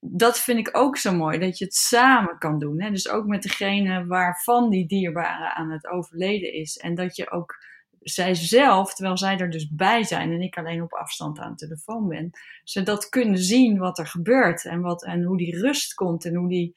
dat 0.00 0.40
vind 0.40 0.58
ik 0.58 0.76
ook 0.76 0.96
zo 0.96 1.14
mooi, 1.14 1.38
dat 1.38 1.58
je 1.58 1.64
het 1.64 1.74
samen 1.74 2.38
kan 2.38 2.58
doen. 2.58 2.82
Hè? 2.82 2.90
Dus 2.90 3.08
ook 3.08 3.26
met 3.26 3.42
degene 3.42 4.06
waarvan 4.06 4.70
die 4.70 4.86
dierbare 4.86 5.54
aan 5.54 5.70
het 5.70 5.86
overleden 5.86 6.52
is. 6.52 6.76
En 6.76 6.94
dat 6.94 7.16
je 7.16 7.30
ook 7.30 7.56
zij 8.00 8.34
zelf, 8.34 8.94
terwijl 8.94 9.18
zij 9.18 9.38
er 9.38 9.50
dus 9.50 9.68
bij 9.70 10.04
zijn 10.04 10.32
en 10.32 10.40
ik 10.40 10.58
alleen 10.58 10.82
op 10.82 10.92
afstand 10.92 11.38
aan 11.38 11.50
de 11.50 11.56
telefoon 11.56 12.08
ben, 12.08 12.30
ze 12.64 12.82
dat 12.82 13.08
kunnen 13.08 13.38
zien 13.38 13.78
wat 13.78 13.98
er 13.98 14.06
gebeurt 14.06 14.64
en, 14.64 14.80
wat, 14.80 15.04
en 15.04 15.22
hoe 15.22 15.36
die 15.36 15.58
rust 15.58 15.94
komt 15.94 16.24
en 16.24 16.34
hoe 16.34 16.48
die, 16.48 16.76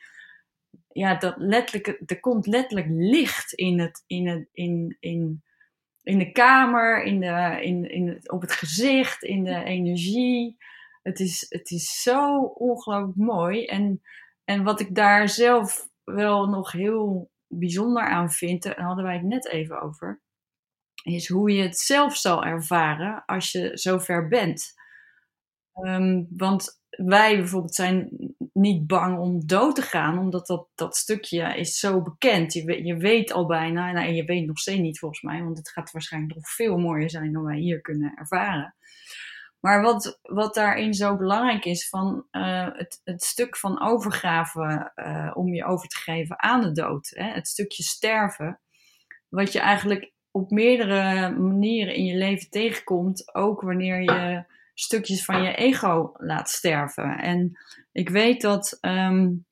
ja, 0.96 1.16
dat 1.16 1.36
letterlijk, 1.38 2.02
er 2.06 2.20
komt 2.20 2.48
letterlijk 2.48 2.88
licht 2.90 3.54
in, 3.54 3.80
het, 3.80 4.04
in, 4.08 4.28
het, 4.28 4.50
in, 4.52 4.98
in, 5.00 5.44
in 6.02 6.18
de 6.18 6.32
kamer, 6.32 7.04
in 7.04 7.20
de, 7.20 7.60
in, 7.62 7.90
in 7.90 8.30
op 8.32 8.42
het 8.42 8.52
gezicht, 8.52 9.24
in 9.24 9.44
de 9.44 9.64
energie. 9.64 10.58
Het 11.02 11.20
is, 11.20 11.46
het 11.50 11.72
is 11.72 12.02
zo 12.02 12.42
ongelooflijk 12.42 13.18
mooi. 13.18 13.66
En, 13.66 14.02
en 14.44 14.64
wat 14.64 14.80
ik 14.80 14.96
daar 14.96 15.30
zelf 15.30 15.90
wel 16.04 16.48
nog 16.48 16.72
heel 16.72 17.32
bijzonder 17.48 18.04
aan 18.04 18.32
vind, 18.32 18.64
daar 18.64 18.82
hadden 18.82 19.04
wij 19.04 19.14
het 19.14 19.25
net 19.25 19.48
even 19.48 19.82
over, 19.82 20.22
is 21.04 21.30
hoe 21.30 21.52
je 21.52 21.62
het 21.62 21.78
zelf 21.78 22.16
zal 22.18 22.44
ervaren 22.44 23.25
als 23.25 23.52
je 23.52 23.72
zover 23.74 24.28
bent. 24.28 24.74
Ehm, 25.74 26.24
want 26.30 26.84
wij 26.96 27.38
bijvoorbeeld 27.38 27.75
zijn 27.75 28.10
niet 28.54 28.88
bang 28.88 29.20
om 29.20 29.48
dood 29.48 29.75
te 29.75 29.82
gaan, 29.82 30.20
omdat 30.20 30.48
dat, 30.48 30.68
dat 30.75 30.96
stukje 30.96 31.58
is 31.58 31.80
zo 31.80 32.02
bekend. 32.02 32.54
Je, 32.54 32.86
je 32.86 32.98
weet 32.98 33.32
al 33.32 33.46
bijna, 33.46 33.92
nou, 33.92 34.08
en 34.08 34.16
je 34.16 34.24
weet 34.24 34.46
nog 34.46 34.60
steeds 34.60 34.80
niet 34.80 35.00
volgens 35.00 35.22
mij, 35.22 35.44
want 35.44 35.58
het 35.58 35.70
gaat 35.70 35.92
waarschijnlijk 35.92 36.36
nog 36.36 36.50
veel 36.50 36.78
mooier 36.78 37.10
zijn 37.10 37.32
dan 37.32 37.44
wij 37.44 37.58
hier 37.58 37.82
kunnen 37.82 38.14
ervaren. 38.16 38.75
Maar 39.60 39.82
wat, 39.82 40.20
wat 40.22 40.54
daarin 40.54 40.94
zo 40.94 41.18
belangrijk 41.18 41.66
is, 41.66 41.90
van 41.90 42.25
uh, 42.32 42.68
het, 42.72 43.02
het 43.04 43.24
stuk 43.24 43.58
van 43.58 43.82
overgave 43.82 44.92
uh, 44.96 45.32
om 45.34 45.54
je 45.54 45.66
over 45.66 45.88
te 45.88 45.98
geven 45.98 46.44
aan 46.44 46.62
de 46.62 46.72
dood, 46.72 47.12
hè, 47.16 47.32
het 47.32 47.48
stukje 47.48 47.84
sterven, 47.84 48.60
wat 49.30 49.52
je 49.52 49.60
eigenlijk 49.60 50.14
op 50.32 50.52
meerdere 50.52 51.30
manieren 51.30 51.96
in 51.96 52.06
je 52.06 52.16
leven 52.16 52.50
tegenkomt, 52.50 53.36
ook 53.36 53.62
wanneer 53.62 54.02
je 54.02 54.44
stukjes 54.75 55.25
van 55.25 55.44
je 55.44 55.55
ego 55.55 56.12
laat 56.17 56.50
sterven. 56.50 57.17
En 57.17 57.60
ik 57.91 58.10
weet 58.10 58.41
dat, 58.41 58.77
um, 58.82 59.46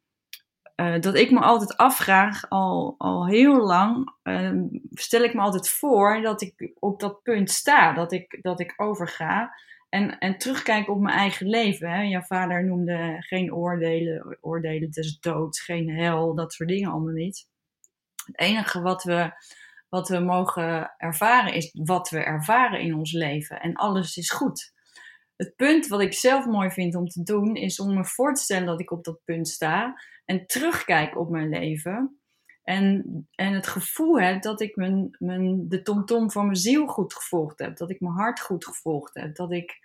uh, 0.75 0.99
dat 0.99 1.15
ik 1.15 1.31
me 1.31 1.39
altijd 1.39 1.77
afvraag, 1.77 2.49
al, 2.49 2.95
al 2.97 3.27
heel 3.27 3.57
lang, 3.57 4.15
um, 4.23 4.81
stel 4.91 5.23
ik 5.23 5.33
me 5.33 5.41
altijd 5.41 5.69
voor 5.69 6.21
dat 6.21 6.41
ik 6.41 6.71
op 6.79 6.99
dat 6.99 7.21
punt 7.23 7.49
sta, 7.49 7.93
dat 7.93 8.11
ik, 8.11 8.39
dat 8.41 8.59
ik 8.59 8.73
overga. 8.75 9.53
En, 9.89 10.19
en 10.19 10.37
terugkijk 10.37 10.89
op 10.89 10.99
mijn 10.99 11.17
eigen 11.17 11.47
leven. 11.47 11.89
Hè. 11.89 12.01
Jouw 12.01 12.21
vader 12.21 12.65
noemde 12.65 13.15
geen 13.19 13.53
oordelen, 13.53 14.37
oordelen 14.41 14.91
des 14.91 15.19
doods, 15.19 15.61
geen 15.61 15.89
hel, 15.89 16.35
dat 16.35 16.53
soort 16.53 16.69
dingen 16.69 16.91
allemaal 16.91 17.13
niet. 17.13 17.47
Het 18.25 18.39
enige 18.39 18.81
wat 18.81 19.03
we, 19.03 19.31
wat 19.89 20.09
we 20.09 20.19
mogen 20.19 20.93
ervaren 20.97 21.53
is 21.53 21.71
wat 21.73 22.09
we 22.09 22.23
ervaren 22.23 22.79
in 22.79 22.95
ons 22.95 23.11
leven. 23.11 23.61
En 23.61 23.73
alles 23.73 24.17
is 24.17 24.31
goed 24.31 24.72
het 25.43 25.55
punt 25.55 25.87
wat 25.87 26.01
ik 26.01 26.13
zelf 26.13 26.45
mooi 26.45 26.71
vind 26.71 26.95
om 26.95 27.07
te 27.07 27.23
doen, 27.23 27.55
is 27.55 27.79
om 27.79 27.93
me 27.93 28.05
voor 28.05 28.33
te 28.33 28.41
stellen 28.41 28.65
dat 28.65 28.79
ik 28.79 28.91
op 28.91 29.03
dat 29.03 29.19
punt 29.23 29.47
sta 29.47 30.01
en 30.25 30.45
terugkijk 30.45 31.17
op 31.17 31.29
mijn 31.29 31.49
leven. 31.49 32.17
En, 32.63 33.03
en 33.35 33.53
het 33.53 33.67
gevoel 33.67 34.19
heb 34.19 34.41
dat 34.41 34.61
ik 34.61 34.75
mijn, 34.75 35.15
mijn, 35.19 35.69
de 35.69 35.81
tomtom 35.81 36.31
van 36.31 36.45
mijn 36.45 36.57
ziel 36.57 36.87
goed 36.87 37.13
gevolgd 37.13 37.59
heb. 37.59 37.77
Dat 37.77 37.89
ik 37.89 37.99
mijn 37.99 38.13
hart 38.13 38.39
goed 38.39 38.65
gevolgd 38.65 39.13
heb. 39.13 39.35
Dat 39.35 39.51
ik 39.51 39.79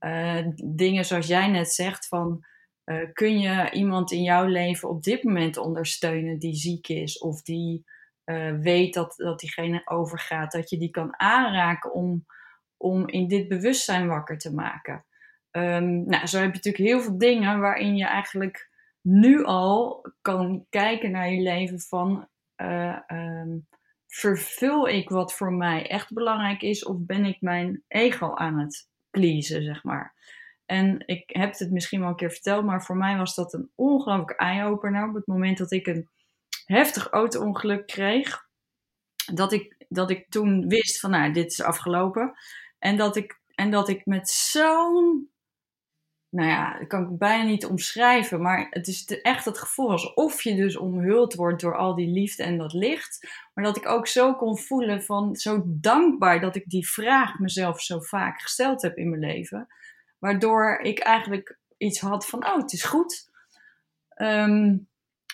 uh, 0.00 0.46
dingen 0.64 1.04
zoals 1.04 1.26
jij 1.26 1.48
net 1.48 1.72
zegt 1.72 2.08
van... 2.08 2.44
Uh, 2.84 3.12
kun 3.12 3.38
je 3.38 3.70
iemand 3.70 4.12
in 4.12 4.22
jouw 4.22 4.46
leven 4.46 4.88
op 4.88 5.02
dit 5.02 5.24
moment 5.24 5.56
ondersteunen 5.56 6.38
die 6.38 6.54
ziek 6.54 6.88
is 6.88 7.18
of 7.18 7.42
die 7.42 7.84
uh, 8.24 8.58
weet 8.58 8.94
dat, 8.94 9.14
dat 9.16 9.40
diegene 9.40 9.82
overgaat, 9.84 10.52
dat 10.52 10.70
je 10.70 10.78
die 10.78 10.90
kan 10.90 11.18
aanraken 11.18 11.92
om, 11.92 12.26
om 12.84 13.08
in 13.08 13.28
dit 13.28 13.48
bewustzijn 13.48 14.06
wakker 14.06 14.38
te 14.38 14.54
maken. 14.54 15.04
Um, 15.50 16.04
nou, 16.06 16.26
zo 16.26 16.38
heb 16.38 16.54
je 16.54 16.54
natuurlijk 16.54 16.84
heel 16.84 17.00
veel 17.00 17.18
dingen 17.18 17.60
waarin 17.60 17.96
je 17.96 18.04
eigenlijk 18.04 18.70
nu 19.00 19.44
al 19.44 20.06
kan 20.20 20.66
kijken 20.70 21.10
naar 21.10 21.30
je 21.30 21.42
leven 21.42 21.80
van 21.80 22.28
uh, 22.56 22.98
um, 23.08 23.66
vervul 24.06 24.88
ik 24.88 25.08
wat 25.08 25.34
voor 25.34 25.52
mij 25.52 25.88
echt 25.88 26.12
belangrijk 26.12 26.62
is 26.62 26.84
of 26.84 26.96
ben 26.98 27.24
ik 27.24 27.40
mijn 27.40 27.82
ego 27.88 28.34
aan 28.34 28.58
het 28.58 28.88
pleasen, 29.10 29.62
zeg 29.62 29.84
maar. 29.84 30.14
En 30.66 31.02
ik 31.06 31.22
heb 31.26 31.58
het 31.58 31.70
misschien 31.70 32.00
wel 32.00 32.08
een 32.08 32.16
keer 32.16 32.30
verteld, 32.30 32.64
maar 32.64 32.84
voor 32.84 32.96
mij 32.96 33.16
was 33.16 33.34
dat 33.34 33.52
een 33.52 33.70
ongelooflijk 33.74 34.30
eye-opener 34.30 35.08
op 35.08 35.14
het 35.14 35.26
moment 35.26 35.58
dat 35.58 35.72
ik 35.72 35.86
een 35.86 36.08
heftig 36.64 37.08
auto-ongeluk 37.08 37.86
kreeg. 37.86 38.46
Dat 39.34 39.52
ik, 39.52 39.84
dat 39.88 40.10
ik 40.10 40.28
toen 40.28 40.68
wist 40.68 41.00
van 41.00 41.10
nou, 41.10 41.32
dit 41.32 41.50
is 41.50 41.62
afgelopen. 41.62 42.34
En 42.84 42.96
dat 42.96 43.16
ik, 43.16 43.40
en 43.54 43.70
dat 43.70 43.88
ik 43.88 44.06
met 44.06 44.28
zo'n, 44.28 45.30
nou 46.28 46.48
ja, 46.48 46.78
dat 46.78 46.88
kan 46.88 47.02
ik 47.02 47.18
bijna 47.18 47.44
niet 47.44 47.66
omschrijven, 47.66 48.42
maar 48.42 48.66
het 48.70 48.88
is 48.88 49.04
echt 49.22 49.44
het 49.44 49.58
gevoel 49.58 49.90
alsof 49.90 50.42
je 50.42 50.54
dus 50.54 50.76
omhuld 50.76 51.34
wordt 51.34 51.60
door 51.60 51.76
al 51.76 51.94
die 51.94 52.08
liefde 52.08 52.42
en 52.42 52.58
dat 52.58 52.72
licht. 52.72 53.28
Maar 53.54 53.64
dat 53.64 53.76
ik 53.76 53.88
ook 53.88 54.06
zo 54.06 54.34
kon 54.34 54.58
voelen 54.58 55.02
van 55.02 55.36
zo 55.36 55.62
dankbaar 55.66 56.40
dat 56.40 56.56
ik 56.56 56.68
die 56.68 56.88
vraag 56.88 57.38
mezelf 57.38 57.80
zo 57.80 58.00
vaak 58.00 58.40
gesteld 58.40 58.82
heb 58.82 58.96
in 58.96 59.08
mijn 59.08 59.32
leven. 59.32 59.66
Waardoor 60.18 60.78
ik 60.78 60.98
eigenlijk 60.98 61.58
iets 61.76 62.00
had 62.00 62.26
van, 62.26 62.46
oh, 62.46 62.56
het 62.56 62.72
is 62.72 62.84
goed. 62.84 63.30
Um, 64.16 64.88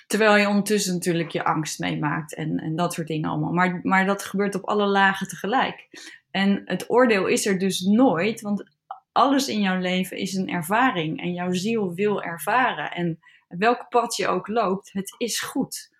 terwijl 0.07 0.37
je 0.37 0.49
ondertussen 0.49 0.95
natuurlijk 0.95 1.31
je 1.31 1.45
angst 1.45 1.79
meemaakt 1.79 2.35
en, 2.35 2.59
en 2.59 2.77
dat 2.77 2.93
soort 2.93 3.07
dingen 3.07 3.31
allemaal. 3.31 3.53
Maar, 3.53 3.81
maar 3.83 4.07
dat 4.07 4.25
gebeurt 4.25 4.55
op 4.55 4.65
alle 4.65 4.87
lagen 4.87 5.29
tegelijk. 5.29 5.89
En 6.31 6.63
het 6.65 6.91
oordeel 6.91 7.27
is 7.27 7.47
er 7.47 7.59
dus 7.59 7.81
nooit, 7.81 8.41
want 8.41 8.71
alles 9.13 9.49
in 9.49 9.61
jouw 9.61 9.79
leven 9.79 10.17
is 10.17 10.35
een 10.35 10.49
ervaring 10.49 11.21
en 11.21 11.33
jouw 11.33 11.53
ziel 11.53 11.95
wil 11.95 12.23
ervaren. 12.23 12.91
En 12.91 13.19
welk 13.49 13.89
pad 13.89 14.17
je 14.17 14.27
ook 14.27 14.49
loopt, 14.49 14.93
het 14.93 15.15
is 15.19 15.41
goed. 15.41 15.99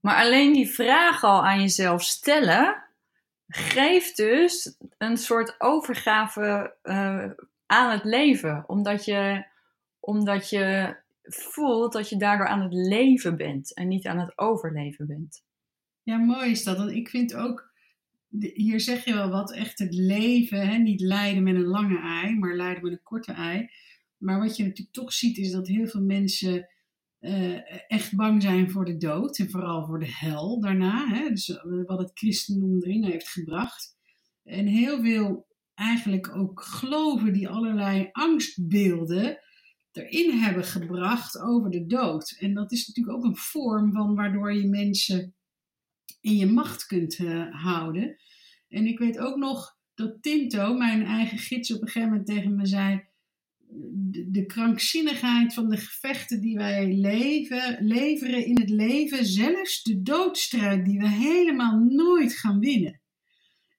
Maar 0.00 0.16
alleen 0.16 0.52
die 0.52 0.70
vraag 0.70 1.24
al 1.24 1.44
aan 1.46 1.60
jezelf 1.60 2.02
stellen, 2.02 2.84
geeft 3.48 4.16
dus 4.16 4.76
een 4.98 5.16
soort 5.16 5.54
overgave 5.58 6.76
uh, 6.82 7.30
aan 7.66 7.90
het 7.90 8.04
leven. 8.04 8.64
Omdat 8.66 9.04
je, 9.04 9.44
omdat 10.00 10.50
je 10.50 10.96
voelt 11.22 11.92
dat 11.92 12.08
je 12.08 12.16
daardoor 12.16 12.46
aan 12.46 12.62
het 12.62 12.72
leven 12.72 13.36
bent 13.36 13.74
en 13.74 13.88
niet 13.88 14.06
aan 14.06 14.18
het 14.18 14.38
overleven 14.38 15.06
bent. 15.06 15.42
Ja, 16.02 16.16
mooi 16.16 16.50
is 16.50 16.64
dat. 16.64 16.76
Want 16.76 16.90
ik 16.90 17.08
vind 17.08 17.34
ook 17.34 17.69
hier 18.38 18.80
zeg 18.80 19.04
je 19.04 19.12
wel 19.12 19.30
wat, 19.30 19.52
echt 19.52 19.78
het 19.78 19.94
leven, 19.94 20.68
hè? 20.68 20.76
niet 20.76 21.00
lijden 21.00 21.42
met 21.42 21.54
een 21.54 21.66
lange 21.66 22.00
ei, 22.00 22.38
maar 22.38 22.56
lijden 22.56 22.82
met 22.82 22.92
een 22.92 23.02
korte 23.02 23.32
ei. 23.32 23.68
Maar 24.16 24.38
wat 24.38 24.56
je 24.56 24.62
natuurlijk 24.62 24.96
toch 24.96 25.12
ziet, 25.12 25.36
is 25.36 25.50
dat 25.50 25.66
heel 25.66 25.86
veel 25.86 26.02
mensen 26.02 26.68
uh, 27.20 27.90
echt 27.90 28.16
bang 28.16 28.42
zijn 28.42 28.70
voor 28.70 28.84
de 28.84 28.96
dood 28.96 29.38
en 29.38 29.50
vooral 29.50 29.86
voor 29.86 29.98
de 29.98 30.12
hel 30.12 30.60
daarna. 30.60 31.08
Hè? 31.08 31.28
Dus 31.28 31.48
eh, 31.48 31.62
wat 31.84 31.98
het 31.98 32.10
christendom 32.14 32.82
erin 32.82 33.04
heeft 33.04 33.28
gebracht. 33.28 33.96
En 34.44 34.66
heel 34.66 35.02
veel 35.02 35.46
eigenlijk 35.74 36.36
ook 36.36 36.62
geloven 36.62 37.32
die 37.32 37.48
allerlei 37.48 38.08
angstbeelden 38.12 39.38
erin 39.92 40.30
hebben 40.30 40.64
gebracht 40.64 41.40
over 41.40 41.70
de 41.70 41.86
dood. 41.86 42.36
En 42.38 42.54
dat 42.54 42.72
is 42.72 42.86
natuurlijk 42.86 43.16
ook 43.16 43.24
een 43.24 43.36
vorm 43.36 43.92
van 43.92 44.14
waardoor 44.14 44.54
je 44.54 44.68
mensen 44.68 45.34
in 46.20 46.36
je 46.36 46.46
macht 46.46 46.86
kunt 46.86 47.18
uh, 47.18 47.46
houden. 47.50 48.16
En 48.68 48.86
ik 48.86 48.98
weet 48.98 49.18
ook 49.18 49.36
nog 49.36 49.78
dat 49.94 50.22
Tinto, 50.22 50.74
mijn 50.74 51.04
eigen 51.04 51.38
gids, 51.38 51.74
op 51.74 51.82
een 51.82 51.88
gegeven 51.88 52.08
moment 52.08 52.26
tegen 52.26 52.56
me 52.56 52.66
zei: 52.66 53.02
de, 54.28 54.44
krankzinnigheid 54.46 55.54
van 55.54 55.68
de 55.68 55.76
gevechten 55.76 56.40
die 56.40 56.56
wij 56.56 56.94
leven, 56.94 57.76
leveren 57.80 58.46
in 58.46 58.60
het 58.60 58.70
leven, 58.70 59.24
zelfs 59.24 59.82
de 59.82 60.02
doodstrijd 60.02 60.84
die 60.84 60.98
we 60.98 61.08
helemaal 61.08 61.78
nooit 61.78 62.32
gaan 62.32 62.58
winnen. 62.58 63.00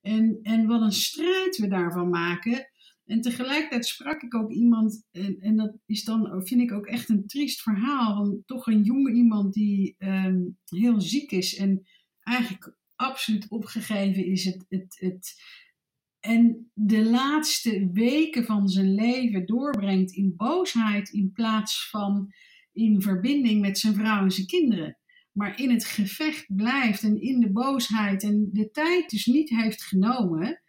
En, 0.02 0.40
en 0.42 0.68
wat 0.68 0.82
een 0.82 0.92
strijd 0.92 1.58
we 1.58 1.68
daarvan 1.68 2.10
maken. 2.10 2.70
En 3.06 3.22
tegelijkertijd 3.22 3.86
sprak 3.86 4.22
ik 4.22 4.36
ook 4.36 4.52
iemand, 4.52 5.08
en, 5.12 5.38
en 5.40 5.56
dat 5.56 5.78
is 5.86 6.04
dan, 6.04 6.42
vind 6.46 6.62
ik 6.62 6.72
ook 6.72 6.86
echt 6.86 7.10
een 7.10 7.28
triest 7.28 7.62
verhaal, 7.62 8.16
van 8.16 8.44
toch 8.46 8.68
een 8.68 8.84
jonge 8.84 9.14
iemand 9.14 9.54
die 9.54 9.96
um, 10.00 10.58
heel 10.66 11.02
ziek 11.02 11.32
is 11.32 11.56
en 11.56 11.88
eigenlijk 12.32 12.76
absoluut 12.96 13.48
opgegeven 13.50 14.26
is 14.26 14.46
het, 14.46 14.66
het, 14.70 14.98
het, 15.00 15.42
en 16.20 16.72
de 16.74 17.04
laatste 17.04 17.90
weken 17.94 18.46
van 18.46 18.68
zijn 18.68 18.94
leven 18.94 19.46
doorbrengt 19.46 20.12
in 20.12 20.34
boosheid 20.36 21.10
in 21.10 21.32
plaats 21.32 21.90
van 21.90 22.34
in 22.72 23.02
verbinding 23.02 23.62
met 23.62 23.78
zijn 23.78 23.94
vrouw 23.94 24.24
en 24.24 24.32
zijn 24.32 24.48
kinderen. 24.48 24.98
Maar 25.32 25.60
in 25.60 25.70
het 25.70 25.86
gevecht 25.86 26.46
blijft 26.56 27.04
en 27.04 27.22
in 27.22 27.40
de 27.40 27.52
boosheid 27.52 28.24
en 28.24 28.50
de 28.52 28.72
tijd 28.72 29.10
dus 29.10 29.26
niet 29.26 29.50
heeft 29.50 29.84
genomen 29.84 30.62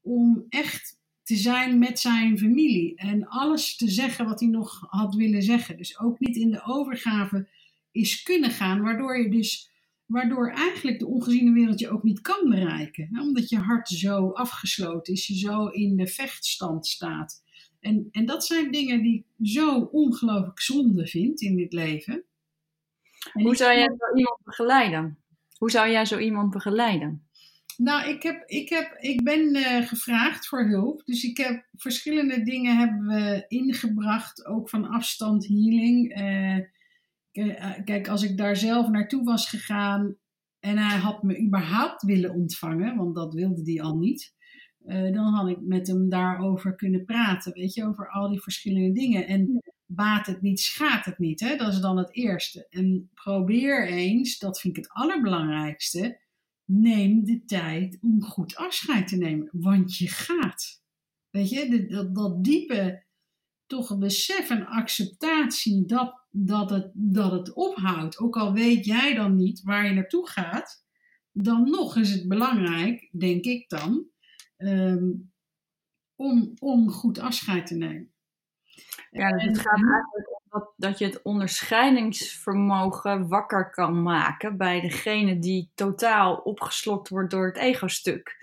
om 0.00 0.46
echt 0.48 1.00
te 1.22 1.36
zijn 1.36 1.78
met 1.78 1.98
zijn 1.98 2.38
familie 2.38 2.96
en 2.96 3.26
alles 3.26 3.76
te 3.76 3.90
zeggen 3.90 4.24
wat 4.24 4.40
hij 4.40 4.48
nog 4.48 4.86
had 4.88 5.14
willen 5.14 5.42
zeggen. 5.42 5.76
Dus 5.76 5.98
ook 5.98 6.20
niet 6.20 6.36
in 6.36 6.50
de 6.50 6.64
overgave 6.64 7.48
is 7.90 8.22
kunnen 8.22 8.50
gaan, 8.50 8.80
waardoor 8.82 9.18
je 9.18 9.30
dus 9.30 9.71
waardoor 10.06 10.50
eigenlijk 10.50 10.98
de 10.98 11.06
ongeziene 11.06 11.52
wereld 11.52 11.80
je 11.80 11.90
ook 11.90 12.02
niet 12.02 12.20
kan 12.20 12.48
bereiken. 12.48 13.20
Omdat 13.20 13.48
je 13.48 13.56
hart 13.56 13.88
zo 13.88 14.30
afgesloten 14.30 15.12
is, 15.12 15.26
je 15.26 15.38
zo 15.38 15.66
in 15.66 15.96
de 15.96 16.06
vechtstand 16.06 16.86
staat. 16.86 17.42
En, 17.80 18.08
en 18.10 18.26
dat 18.26 18.46
zijn 18.46 18.70
dingen 18.70 19.02
die 19.02 19.14
ik 19.14 19.46
zo 19.48 19.80
ongelooflijk 19.80 20.60
zonde 20.60 21.06
vind 21.06 21.40
in 21.40 21.56
dit 21.56 21.72
leven. 21.72 22.24
Hoe 23.32 23.56
zou 23.56 23.72
jij 23.74 23.94
zo 23.98 24.16
iemand 24.16 24.38
begeleiden? 24.44 25.18
Hoe 25.58 25.70
zou 25.70 25.90
jij 25.90 26.04
zo 26.04 26.18
iemand 26.18 26.50
begeleiden? 26.50 27.26
Nou, 27.76 28.08
ik, 28.08 28.22
heb, 28.22 28.42
ik, 28.46 28.68
heb, 28.68 28.96
ik 28.98 29.22
ben 29.22 29.56
uh, 29.56 29.86
gevraagd 29.86 30.46
voor 30.46 30.68
hulp. 30.68 31.02
Dus 31.04 31.24
ik 31.24 31.36
heb 31.36 31.66
verschillende 31.72 32.42
dingen 32.42 32.76
hebben 32.76 33.06
we 33.06 33.44
ingebracht, 33.48 34.46
ook 34.46 34.68
van 34.68 34.88
afstand 34.88 35.46
healing. 35.46 36.20
Uh, 36.20 36.58
kijk, 37.84 38.08
als 38.08 38.22
ik 38.22 38.36
daar 38.36 38.56
zelf 38.56 38.88
naartoe 38.88 39.24
was 39.24 39.48
gegaan 39.48 40.16
en 40.58 40.78
hij 40.78 40.98
had 40.98 41.22
me 41.22 41.40
überhaupt 41.40 42.02
willen 42.02 42.34
ontvangen, 42.34 42.96
want 42.96 43.14
dat 43.14 43.34
wilde 43.34 43.72
hij 43.72 43.82
al 43.82 43.96
niet, 43.98 44.34
uh, 44.86 45.12
dan 45.12 45.34
had 45.34 45.48
ik 45.48 45.60
met 45.60 45.86
hem 45.86 46.08
daarover 46.08 46.74
kunnen 46.74 47.04
praten, 47.04 47.52
weet 47.52 47.74
je, 47.74 47.86
over 47.86 48.10
al 48.10 48.28
die 48.28 48.42
verschillende 48.42 48.92
dingen. 48.92 49.26
En 49.26 49.62
baat 49.86 50.26
het 50.26 50.42
niet, 50.42 50.60
schaadt 50.60 51.04
het 51.04 51.18
niet, 51.18 51.40
hè? 51.40 51.56
dat 51.56 51.72
is 51.72 51.80
dan 51.80 51.96
het 51.96 52.14
eerste. 52.14 52.66
En 52.68 53.10
probeer 53.14 53.88
eens, 53.88 54.38
dat 54.38 54.60
vind 54.60 54.76
ik 54.76 54.82
het 54.84 54.92
allerbelangrijkste, 54.92 56.20
neem 56.64 57.24
de 57.24 57.44
tijd 57.44 57.98
om 58.00 58.22
goed 58.22 58.56
afscheid 58.56 59.08
te 59.08 59.16
nemen, 59.16 59.48
want 59.52 59.96
je 59.96 60.08
gaat. 60.08 60.82
Weet 61.30 61.50
je, 61.50 61.86
dat, 61.88 62.14
dat 62.14 62.44
diepe 62.44 63.04
toch 63.66 63.90
een 63.90 63.98
besef 63.98 64.50
en 64.50 64.66
acceptatie 64.66 65.84
dat, 65.86 66.21
dat, 66.34 66.70
het, 66.70 66.90
dat 66.94 67.32
het 67.32 67.52
ophoudt. 67.52 68.18
Ook 68.18 68.36
al 68.36 68.52
weet 68.52 68.84
jij 68.84 69.14
dan 69.14 69.36
niet 69.36 69.62
waar 69.62 69.86
je 69.86 69.92
naartoe 69.92 70.28
gaat, 70.28 70.84
dan 71.32 71.70
nog 71.70 71.96
is 71.96 72.12
het 72.12 72.28
belangrijk, 72.28 73.08
denk 73.12 73.44
ik 73.44 73.68
dan, 73.68 74.06
ehm, 74.56 75.10
om, 76.16 76.52
om 76.58 76.90
goed 76.90 77.18
afscheid 77.18 77.66
te 77.66 77.74
nemen. 77.74 78.10
Ja, 79.10 79.32
dus 79.32 79.44
het 79.44 79.58
gaat 79.58 79.82
eigenlijk 79.82 80.30
om 80.30 80.40
dat, 80.48 80.72
dat 80.76 80.98
je 80.98 81.04
het 81.04 81.22
onderscheidingsvermogen 81.22 83.28
wakker 83.28 83.70
kan 83.70 84.02
maken 84.02 84.56
bij 84.56 84.80
degene 84.80 85.38
die 85.38 85.70
totaal 85.74 86.36
opgeslokt 86.36 87.08
wordt 87.08 87.30
door 87.30 87.46
het 87.46 87.56
ego-stuk 87.56 88.40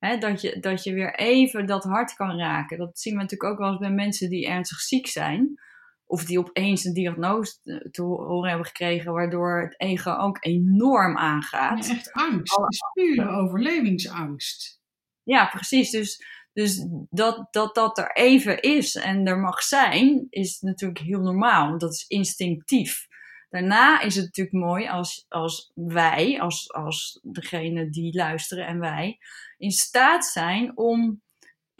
dat, 0.00 0.40
je, 0.40 0.60
dat 0.60 0.84
je 0.84 0.94
weer 0.94 1.14
even 1.14 1.66
dat 1.66 1.84
hart 1.84 2.14
kan 2.14 2.38
raken. 2.38 2.78
Dat 2.78 2.98
zien 2.98 3.14
we 3.14 3.20
natuurlijk 3.20 3.50
ook 3.50 3.58
wel 3.58 3.68
eens 3.68 3.78
bij 3.78 3.90
mensen 3.90 4.30
die 4.30 4.46
ernstig 4.46 4.80
ziek 4.80 5.06
zijn. 5.06 5.60
Of 6.10 6.24
die 6.24 6.38
opeens 6.38 6.84
een 6.84 6.92
diagnose 6.92 7.88
te 7.90 8.02
horen 8.02 8.48
hebben 8.48 8.66
gekregen, 8.66 9.12
waardoor 9.12 9.62
het 9.62 9.80
ego 9.80 10.12
ook 10.12 10.36
enorm 10.40 11.16
aangaat. 11.16 11.86
Ja, 11.86 11.94
echt 11.94 12.12
angst. 12.12 12.58
Is 12.68 12.80
pure 12.92 13.28
overlevingsangst. 13.28 14.80
Ja, 15.22 15.46
precies. 15.46 15.90
Dus, 15.90 16.24
dus 16.52 16.86
dat, 17.10 17.48
dat 17.50 17.74
dat 17.74 17.98
er 17.98 18.12
even 18.12 18.60
is 18.60 18.94
en 18.94 19.26
er 19.26 19.38
mag 19.38 19.62
zijn, 19.62 20.26
is 20.30 20.60
natuurlijk 20.60 21.00
heel 21.00 21.20
normaal. 21.20 21.68
Want 21.68 21.80
dat 21.80 21.92
is 21.92 22.04
instinctief. 22.06 23.06
Daarna 23.50 24.00
is 24.00 24.14
het 24.14 24.24
natuurlijk 24.24 24.64
mooi 24.64 24.88
als, 24.88 25.24
als 25.28 25.72
wij, 25.74 26.40
als, 26.40 26.72
als 26.72 27.20
degene 27.22 27.90
die 27.90 28.14
luisteren 28.16 28.66
en 28.66 28.78
wij, 28.78 29.18
in 29.58 29.70
staat 29.70 30.24
zijn 30.24 30.76
om 30.76 31.22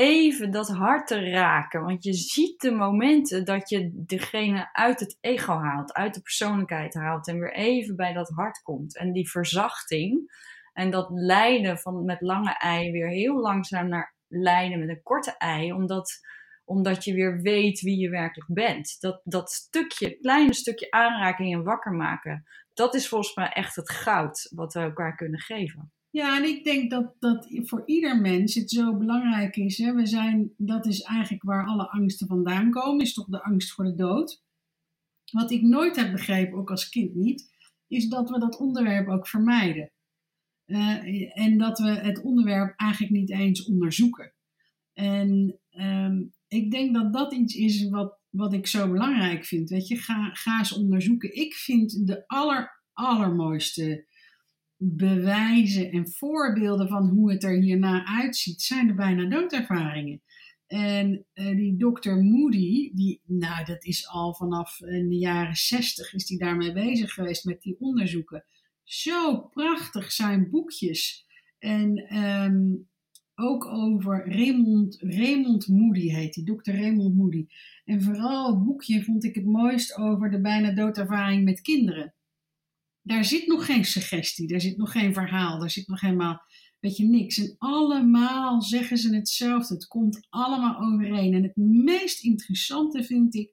even 0.00 0.50
dat 0.50 0.68
hart 0.68 1.06
te 1.06 1.30
raken. 1.30 1.82
Want 1.82 2.04
je 2.04 2.12
ziet 2.12 2.60
de 2.60 2.70
momenten 2.70 3.44
dat 3.44 3.68
je 3.68 3.90
degene 3.92 4.68
uit 4.72 5.00
het 5.00 5.18
ego 5.20 5.52
haalt, 5.58 5.92
uit 5.92 6.14
de 6.14 6.20
persoonlijkheid 6.20 6.94
haalt 6.94 7.28
en 7.28 7.38
weer 7.38 7.52
even 7.52 7.96
bij 7.96 8.12
dat 8.12 8.28
hart 8.28 8.62
komt. 8.62 8.96
En 8.96 9.12
die 9.12 9.30
verzachting 9.30 10.32
en 10.72 10.90
dat 10.90 11.10
lijden 11.10 11.78
van 11.78 12.04
met 12.04 12.20
lange 12.20 12.56
ei 12.58 12.92
weer 12.92 13.08
heel 13.08 13.40
langzaam 13.40 13.88
naar 13.88 14.14
lijden 14.28 14.78
met 14.78 14.88
een 14.88 15.02
korte 15.02 15.34
ei, 15.38 15.72
omdat 15.72 16.28
omdat 16.64 17.04
je 17.04 17.14
weer 17.14 17.40
weet 17.40 17.80
wie 17.80 17.98
je 17.98 18.08
werkelijk 18.08 18.52
bent. 18.52 18.96
Dat, 19.00 19.20
dat 19.24 19.50
stukje, 19.50 20.18
kleine 20.20 20.54
stukje 20.54 20.90
aanraking 20.90 21.54
en 21.54 21.64
wakker 21.64 21.92
maken, 21.92 22.46
dat 22.74 22.94
is 22.94 23.08
volgens 23.08 23.34
mij 23.34 23.48
echt 23.48 23.76
het 23.76 23.90
goud 23.90 24.50
wat 24.54 24.72
we 24.72 24.80
elkaar 24.80 25.16
kunnen 25.16 25.40
geven. 25.40 25.92
Ja, 26.10 26.36
en 26.36 26.44
ik 26.44 26.64
denk 26.64 26.90
dat, 26.90 27.14
dat 27.18 27.48
voor 27.50 27.82
ieder 27.86 28.20
mens 28.20 28.54
het 28.54 28.70
zo 28.70 28.96
belangrijk 28.96 29.56
is. 29.56 29.78
Hè? 29.78 29.94
We 29.94 30.06
zijn, 30.06 30.54
dat 30.56 30.86
is 30.86 31.00
eigenlijk 31.02 31.42
waar 31.42 31.66
alle 31.66 31.90
angsten 31.90 32.26
vandaan 32.26 32.70
komen, 32.70 33.04
is 33.04 33.14
toch 33.14 33.26
de 33.26 33.42
angst 33.42 33.72
voor 33.72 33.84
de 33.84 33.94
dood. 33.94 34.42
Wat 35.32 35.50
ik 35.50 35.62
nooit 35.62 35.96
heb 35.96 36.12
begrepen, 36.12 36.58
ook 36.58 36.70
als 36.70 36.88
kind 36.88 37.14
niet, 37.14 37.50
is 37.86 38.08
dat 38.08 38.30
we 38.30 38.38
dat 38.38 38.58
onderwerp 38.58 39.08
ook 39.08 39.28
vermijden. 39.28 39.92
Uh, 40.66 41.38
en 41.38 41.58
dat 41.58 41.78
we 41.78 41.88
het 41.88 42.22
onderwerp 42.22 42.74
eigenlijk 42.76 43.12
niet 43.12 43.30
eens 43.30 43.64
onderzoeken. 43.64 44.32
En 44.92 45.60
um, 45.70 46.32
ik 46.48 46.70
denk 46.70 46.94
dat 46.94 47.12
dat 47.12 47.32
iets 47.32 47.54
is 47.54 47.88
wat, 47.88 48.18
wat 48.30 48.52
ik 48.52 48.66
zo 48.66 48.90
belangrijk 48.90 49.44
vind. 49.44 49.70
Weet 49.70 49.88
je, 49.88 49.96
ga, 49.96 50.30
ga 50.32 50.58
eens 50.58 50.72
onderzoeken. 50.72 51.34
Ik 51.34 51.54
vind 51.54 52.06
de 52.06 52.24
aller, 52.26 52.82
allermooiste 52.92 54.06
bewijzen 54.82 55.90
en 55.90 56.10
voorbeelden 56.10 56.88
van 56.88 57.08
hoe 57.08 57.32
het 57.32 57.44
er 57.44 57.60
hierna 57.60 58.06
uitziet, 58.06 58.62
zijn 58.62 58.86
de 58.86 58.94
bijna 58.94 59.28
doodervaringen. 59.28 60.22
En 60.66 61.26
uh, 61.34 61.56
die 61.56 61.76
dokter 61.76 62.24
Moody, 62.24 62.90
die, 62.94 63.20
nou, 63.24 63.64
dat 63.64 63.84
is 63.84 64.08
al 64.08 64.34
vanaf 64.34 64.80
in 64.80 65.08
de 65.08 65.18
jaren 65.18 65.56
zestig, 65.56 66.14
is 66.14 66.26
die 66.26 66.38
daarmee 66.38 66.72
bezig 66.72 67.12
geweest 67.12 67.44
met 67.44 67.62
die 67.62 67.76
onderzoeken. 67.78 68.44
Zo 68.84 69.40
prachtig 69.40 70.12
zijn 70.12 70.50
boekjes. 70.50 71.26
En 71.58 72.16
um, 72.16 72.88
ook 73.34 73.66
over 73.66 74.32
Raymond, 74.32 74.96
Raymond 75.00 75.68
Moody 75.68 76.08
heet 76.08 76.34
hij, 76.34 76.44
dokter 76.44 76.80
Raymond 76.80 77.14
Moody. 77.14 77.46
En 77.84 78.02
vooral 78.02 78.54
het 78.54 78.64
boekje 78.64 79.04
vond 79.04 79.24
ik 79.24 79.34
het 79.34 79.44
mooist 79.44 79.96
over 79.96 80.30
de 80.30 80.40
bijna 80.40 80.74
doodervaring 80.74 81.44
met 81.44 81.60
kinderen. 81.60 82.14
Daar 83.02 83.24
zit 83.24 83.46
nog 83.46 83.64
geen 83.64 83.84
suggestie, 83.84 84.48
daar 84.48 84.60
zit 84.60 84.76
nog 84.76 84.92
geen 84.92 85.14
verhaal, 85.14 85.58
daar 85.58 85.70
zit 85.70 85.88
nog 85.88 86.00
helemaal, 86.00 86.42
weet 86.80 86.96
je, 86.96 87.04
niks. 87.04 87.38
En 87.38 87.54
allemaal 87.58 88.62
zeggen 88.62 88.98
ze 88.98 89.14
hetzelfde, 89.14 89.74
het 89.74 89.86
komt 89.86 90.26
allemaal 90.28 90.80
overeen. 90.80 91.34
En 91.34 91.42
het 91.42 91.56
meest 91.56 92.22
interessante 92.22 93.04
vind 93.04 93.34
ik, 93.34 93.50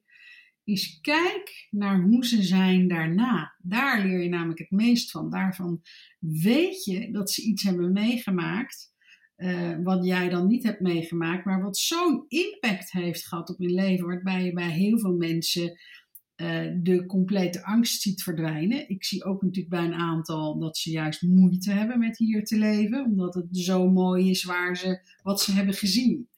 is 0.64 1.00
kijk 1.00 1.68
naar 1.70 2.02
hoe 2.02 2.26
ze 2.26 2.42
zijn 2.42 2.88
daarna. 2.88 3.54
Daar 3.62 4.06
leer 4.06 4.22
je 4.22 4.28
namelijk 4.28 4.58
het 4.58 4.70
meest 4.70 5.10
van. 5.10 5.30
Daarvan 5.30 5.80
weet 6.18 6.84
je 6.84 7.10
dat 7.10 7.30
ze 7.30 7.42
iets 7.42 7.62
hebben 7.62 7.92
meegemaakt 7.92 8.96
uh, 9.38 9.76
wat 9.82 10.04
jij 10.04 10.28
dan 10.28 10.46
niet 10.46 10.62
hebt 10.62 10.80
meegemaakt, 10.80 11.44
maar 11.44 11.62
wat 11.62 11.76
zo'n 11.76 12.24
impact 12.28 12.92
heeft 12.92 13.26
gehad 13.26 13.50
op 13.50 13.60
je 13.60 13.70
leven, 13.70 14.06
waarbij 14.06 14.44
je 14.44 14.52
bij 14.52 14.70
heel 14.70 14.98
veel 14.98 15.16
mensen 15.16 15.78
uh, 16.40 16.72
de 16.82 17.06
complete 17.06 17.64
angst 17.64 18.02
ziet 18.02 18.22
verdwijnen. 18.22 18.88
Ik 18.88 19.04
zie 19.04 19.24
ook 19.24 19.42
natuurlijk 19.42 19.74
bij 19.74 19.84
een 19.84 19.94
aantal 19.94 20.58
dat 20.58 20.76
ze 20.76 20.90
juist 20.90 21.22
moeite 21.22 21.72
hebben 21.72 21.98
met 21.98 22.18
hier 22.18 22.44
te 22.44 22.58
leven, 22.58 23.04
omdat 23.04 23.34
het 23.34 23.46
zo 23.50 23.90
mooi 23.90 24.30
is 24.30 24.44
waar 24.44 24.76
ze, 24.76 25.00
wat 25.22 25.40
ze 25.40 25.52
hebben 25.52 25.74
gezien. 25.74 26.28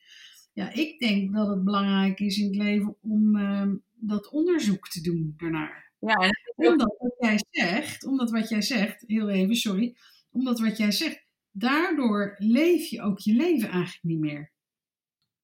Ja, 0.53 0.73
ik 0.73 0.99
denk 0.99 1.35
dat 1.35 1.49
het 1.49 1.65
belangrijk 1.65 2.21
is 2.21 2.39
in 2.39 2.47
het 2.47 2.57
leven 2.57 2.97
om 3.01 3.37
uh, 3.37 3.73
dat 3.95 4.31
onderzoek 4.31 4.89
te 4.89 5.01
doen 5.01 5.35
daarnaar. 5.37 5.93
Ja, 5.99 6.31
omdat 6.55 6.97
wat 6.99 7.17
jij 7.19 7.41
zegt, 7.51 8.05
omdat 8.05 8.31
wat 8.31 8.49
jij 8.49 8.63
zegt, 8.63 9.05
heel 9.07 9.29
even, 9.29 9.55
sorry, 9.55 9.97
omdat 10.31 10.61
wat 10.61 10.77
jij 10.77 10.93
zegt, 10.93 11.27
daardoor 11.51 12.35
leef 12.39 12.87
je 12.87 13.03
ook 13.03 13.19
je 13.19 13.35
leven 13.35 13.69
eigenlijk 13.69 14.03
niet 14.03 14.21
meer. 14.21 14.53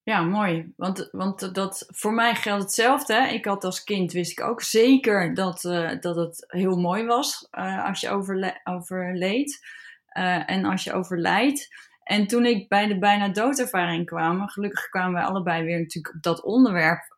Ja, 0.07 0.21
mooi. 0.21 0.73
Want, 0.75 1.09
want 1.11 1.55
dat, 1.55 1.85
voor 1.87 2.13
mij 2.13 2.35
geldt 2.35 2.63
hetzelfde. 2.63 3.13
Ik 3.13 3.45
had 3.45 3.63
als 3.63 3.83
kind, 3.83 4.11
wist 4.11 4.31
ik 4.31 4.41
ook 4.41 4.61
zeker 4.61 5.33
dat, 5.33 5.63
uh, 5.63 5.91
dat 5.99 6.15
het 6.15 6.45
heel 6.47 6.77
mooi 6.77 7.05
was 7.05 7.47
uh, 7.51 7.85
als 7.85 8.01
je 8.01 8.09
overle 8.09 8.59
overleed 8.63 9.59
uh, 10.17 10.49
en 10.49 10.65
als 10.65 10.83
je 10.83 10.93
overlijdt. 10.93 11.67
En 12.03 12.27
toen 12.27 12.45
ik 12.45 12.67
bij 12.67 12.87
de 12.87 12.99
bijna 12.99 13.29
doodervaring 13.29 14.05
kwam, 14.05 14.47
gelukkig 14.47 14.89
kwamen 14.89 15.21
we 15.21 15.27
allebei 15.27 15.63
weer 15.63 15.79
natuurlijk 15.79 16.15
op 16.15 16.21
dat 16.21 16.43
onderwerp 16.43 17.15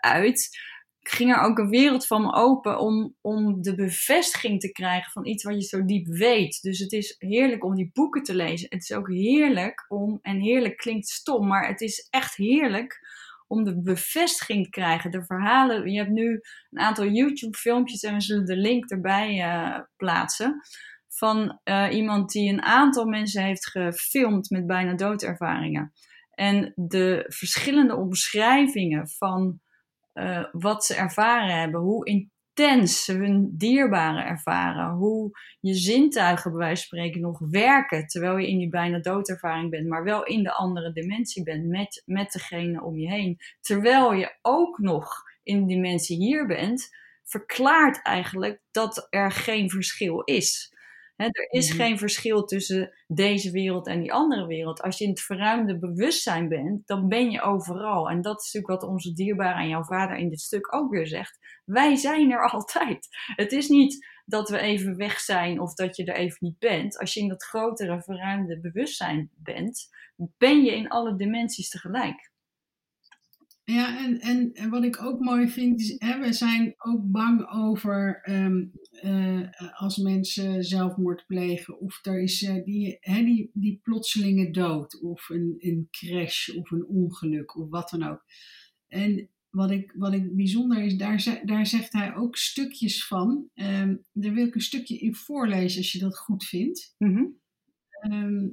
uit. 0.00 0.58
Ging 1.02 1.32
er 1.32 1.40
ook 1.40 1.58
een 1.58 1.68
wereld 1.68 2.06
van 2.06 2.22
me 2.22 2.32
open 2.32 2.78
om, 2.78 3.14
om 3.20 3.62
de 3.62 3.74
bevestiging 3.74 4.60
te 4.60 4.72
krijgen 4.72 5.12
van 5.12 5.26
iets 5.26 5.44
wat 5.44 5.54
je 5.54 5.62
zo 5.62 5.84
diep 5.84 6.06
weet. 6.06 6.62
Dus 6.62 6.78
het 6.78 6.92
is 6.92 7.14
heerlijk 7.18 7.64
om 7.64 7.74
die 7.74 7.90
boeken 7.92 8.22
te 8.22 8.34
lezen. 8.34 8.66
Het 8.70 8.82
is 8.82 8.92
ook 8.92 9.08
heerlijk 9.08 9.84
om, 9.88 10.18
en 10.22 10.40
heerlijk 10.40 10.76
klinkt 10.76 11.08
stom, 11.08 11.46
maar 11.46 11.68
het 11.68 11.80
is 11.80 12.06
echt 12.10 12.36
heerlijk 12.36 13.00
om 13.46 13.64
de 13.64 13.80
bevestiging 13.82 14.64
te 14.64 14.70
krijgen. 14.70 15.10
De 15.10 15.24
verhalen, 15.24 15.90
je 15.90 15.98
hebt 15.98 16.10
nu 16.10 16.40
een 16.70 16.80
aantal 16.80 17.06
YouTube-filmpjes 17.06 18.02
en 18.02 18.14
we 18.14 18.20
zullen 18.20 18.44
de 18.44 18.56
link 18.56 18.90
erbij 18.90 19.38
uh, 19.38 19.78
plaatsen. 19.96 20.60
Van 21.08 21.58
uh, 21.64 21.86
iemand 21.92 22.30
die 22.30 22.52
een 22.52 22.62
aantal 22.62 23.04
mensen 23.04 23.42
heeft 23.42 23.70
gefilmd 23.70 24.50
met 24.50 24.66
bijna 24.66 24.94
doodervaringen. 24.94 25.92
En 26.34 26.72
de 26.76 27.24
verschillende 27.28 27.96
omschrijvingen 27.96 29.08
van 29.08 29.60
uh, 30.14 30.44
wat 30.52 30.84
ze 30.84 30.94
ervaren 30.94 31.58
hebben, 31.58 31.80
hoe 31.80 32.04
intens 32.04 33.04
ze 33.04 33.12
hun 33.12 33.54
dierbaren 33.56 34.26
ervaren, 34.26 34.90
hoe 34.90 35.30
je 35.60 35.74
zintuigen 35.74 36.50
bij 36.50 36.60
wijze 36.60 36.86
van 36.86 36.98
spreken 36.98 37.20
nog 37.20 37.38
werken 37.50 38.06
terwijl 38.06 38.36
je 38.36 38.48
in 38.48 38.58
die 38.58 38.68
bijna 38.68 38.98
doodervaring 38.98 39.70
bent, 39.70 39.88
maar 39.88 40.04
wel 40.04 40.24
in 40.24 40.42
de 40.42 40.52
andere 40.52 40.92
dimensie 40.92 41.42
bent 41.42 41.66
met, 41.66 42.02
met 42.06 42.32
degene 42.32 42.82
om 42.82 42.98
je 42.98 43.08
heen, 43.08 43.38
terwijl 43.60 44.12
je 44.12 44.38
ook 44.42 44.78
nog 44.78 45.22
in 45.42 45.60
de 45.60 45.74
dimensie 45.74 46.16
hier 46.16 46.46
bent, 46.46 46.88
verklaart 47.24 48.02
eigenlijk 48.02 48.60
dat 48.70 49.06
er 49.10 49.32
geen 49.32 49.70
verschil 49.70 50.20
is 50.20 50.78
er 51.28 51.50
is 51.50 51.68
mhm. 51.68 51.76
geen 51.76 51.98
verschil 51.98 52.44
tussen 52.44 52.92
deze 53.06 53.50
wereld 53.50 53.86
en 53.86 54.00
die 54.00 54.12
andere 54.12 54.46
wereld. 54.46 54.82
Als 54.82 54.98
je 54.98 55.04
in 55.04 55.10
het 55.10 55.20
verruimde 55.20 55.78
bewustzijn 55.78 56.48
bent, 56.48 56.86
dan 56.86 57.08
ben 57.08 57.30
je 57.30 57.42
overal. 57.42 58.10
En 58.10 58.22
dat 58.22 58.40
is 58.40 58.52
natuurlijk 58.52 58.82
wat 58.82 58.90
onze 58.90 59.12
dierbare 59.12 59.62
en 59.62 59.68
jouw 59.68 59.84
vader 59.84 60.16
in 60.16 60.28
dit 60.28 60.40
stuk 60.40 60.74
ook 60.74 60.90
weer 60.90 61.06
zegt. 61.06 61.38
Wij 61.64 61.96
zijn 61.96 62.30
er 62.30 62.48
altijd. 62.50 63.08
Het 63.36 63.52
is 63.52 63.68
niet 63.68 64.06
dat 64.24 64.48
we 64.48 64.58
even 64.58 64.96
weg 64.96 65.20
zijn 65.20 65.60
of 65.60 65.74
dat 65.74 65.96
je 65.96 66.04
er 66.04 66.16
even 66.16 66.38
niet 66.40 66.58
bent. 66.58 66.98
Als 66.98 67.14
je 67.14 67.20
in 67.20 67.28
dat 67.28 67.44
grotere 67.44 68.02
verruimde 68.02 68.60
bewustzijn 68.60 69.30
bent, 69.34 69.88
ben 70.16 70.62
je 70.62 70.74
in 70.76 70.88
alle 70.88 71.16
dimensies 71.16 71.68
tegelijk. 71.68 72.29
Ja, 73.70 74.04
en, 74.04 74.20
en, 74.20 74.52
en 74.52 74.70
wat 74.70 74.84
ik 74.84 75.02
ook 75.02 75.20
mooi 75.20 75.48
vind 75.48 75.80
is, 75.80 75.94
hè, 75.98 76.18
we 76.18 76.32
zijn 76.32 76.74
ook 76.78 77.10
bang 77.10 77.50
over 77.52 78.20
ehm, 78.22 78.64
eh, 78.90 79.72
als 79.80 79.96
mensen 79.96 80.64
zelfmoord 80.64 81.24
plegen 81.26 81.80
of 81.80 82.06
er 82.06 82.22
is 82.22 82.42
uh, 82.42 82.64
die, 82.64 82.96
hè, 83.00 83.24
die, 83.24 83.50
die 83.52 83.80
plotselinge 83.82 84.50
dood 84.50 85.00
of 85.02 85.28
een, 85.28 85.54
een 85.58 85.88
crash 85.90 86.48
of 86.48 86.70
een 86.70 86.86
ongeluk 86.86 87.56
of 87.56 87.68
wat 87.68 87.90
dan 87.90 88.02
ook. 88.02 88.24
En 88.86 89.28
wat 89.50 89.70
ik, 89.70 89.92
wat 89.96 90.12
ik 90.12 90.36
bijzonder 90.36 90.82
is, 90.82 90.96
daar, 90.96 91.42
daar 91.44 91.66
zegt 91.66 91.92
hij 91.92 92.14
ook 92.14 92.36
stukjes 92.36 93.06
van. 93.06 93.48
Um, 93.54 94.04
daar 94.12 94.32
wil 94.32 94.46
ik 94.46 94.54
een 94.54 94.60
stukje 94.60 94.98
in 94.98 95.14
voorlezen 95.14 95.78
als 95.78 95.92
je 95.92 95.98
dat 95.98 96.18
goed 96.18 96.44
vindt. 96.44 96.94
Mm 96.98 97.38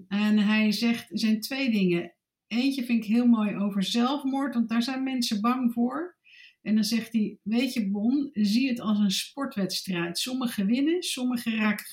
en 0.07 0.37
hij 0.37 0.71
zegt, 0.71 1.11
er 1.11 1.19
zijn 1.19 1.41
twee 1.41 1.71
dingen. 1.71 2.15
Eentje 2.47 2.85
vind 2.85 3.03
ik 3.03 3.09
heel 3.09 3.27
mooi 3.27 3.55
over 3.55 3.83
zelfmoord, 3.83 4.53
want 4.53 4.69
daar 4.69 4.83
zijn 4.83 5.03
mensen 5.03 5.41
bang 5.41 5.73
voor. 5.73 6.17
En 6.61 6.75
dan 6.75 6.83
zegt 6.83 7.13
hij: 7.13 7.37
Weet 7.41 7.73
je, 7.73 7.91
Bon, 7.91 8.29
zie 8.33 8.69
het 8.69 8.79
als 8.79 8.99
een 8.99 9.11
sportwedstrijd. 9.11 10.17
Sommigen 10.17 10.65
winnen, 10.65 11.03
sommigen 11.03 11.55
raken 11.55 11.85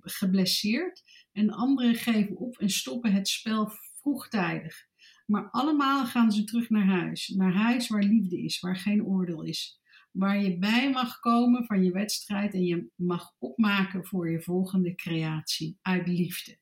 geblesseerd 0.00 1.02
en 1.32 1.50
anderen 1.50 1.94
geven 1.94 2.36
op 2.36 2.58
en 2.58 2.70
stoppen 2.70 3.12
het 3.12 3.28
spel 3.28 3.70
vroegtijdig. 4.00 4.86
Maar 5.26 5.50
allemaal 5.50 6.06
gaan 6.06 6.32
ze 6.32 6.44
terug 6.44 6.70
naar 6.70 6.86
huis. 6.86 7.28
Naar 7.28 7.52
huis 7.52 7.88
waar 7.88 8.02
liefde 8.02 8.42
is, 8.42 8.60
waar 8.60 8.76
geen 8.76 9.04
oordeel 9.04 9.42
is. 9.42 9.80
Waar 10.10 10.42
je 10.42 10.58
bij 10.58 10.90
mag 10.90 11.18
komen 11.18 11.66
van 11.66 11.84
je 11.84 11.92
wedstrijd 11.92 12.54
en 12.54 12.64
je 12.64 12.90
mag 12.94 13.34
opmaken 13.38 14.06
voor 14.06 14.30
je 14.30 14.42
volgende 14.42 14.94
creatie 14.94 15.78
uit 15.82 16.06
liefde. 16.06 16.58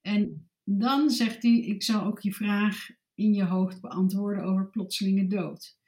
En 0.00 0.48
dan 0.64 1.10
zegt 1.10 1.42
hij, 1.42 1.60
ik 1.60 1.82
zal 1.82 2.04
ook 2.04 2.20
je 2.20 2.32
vraag 2.32 2.88
in 3.14 3.34
je 3.34 3.44
hoofd 3.44 3.80
beantwoorden 3.80 4.44
over 4.44 4.70
plotselinge 4.70 5.26
dood. 5.26 5.78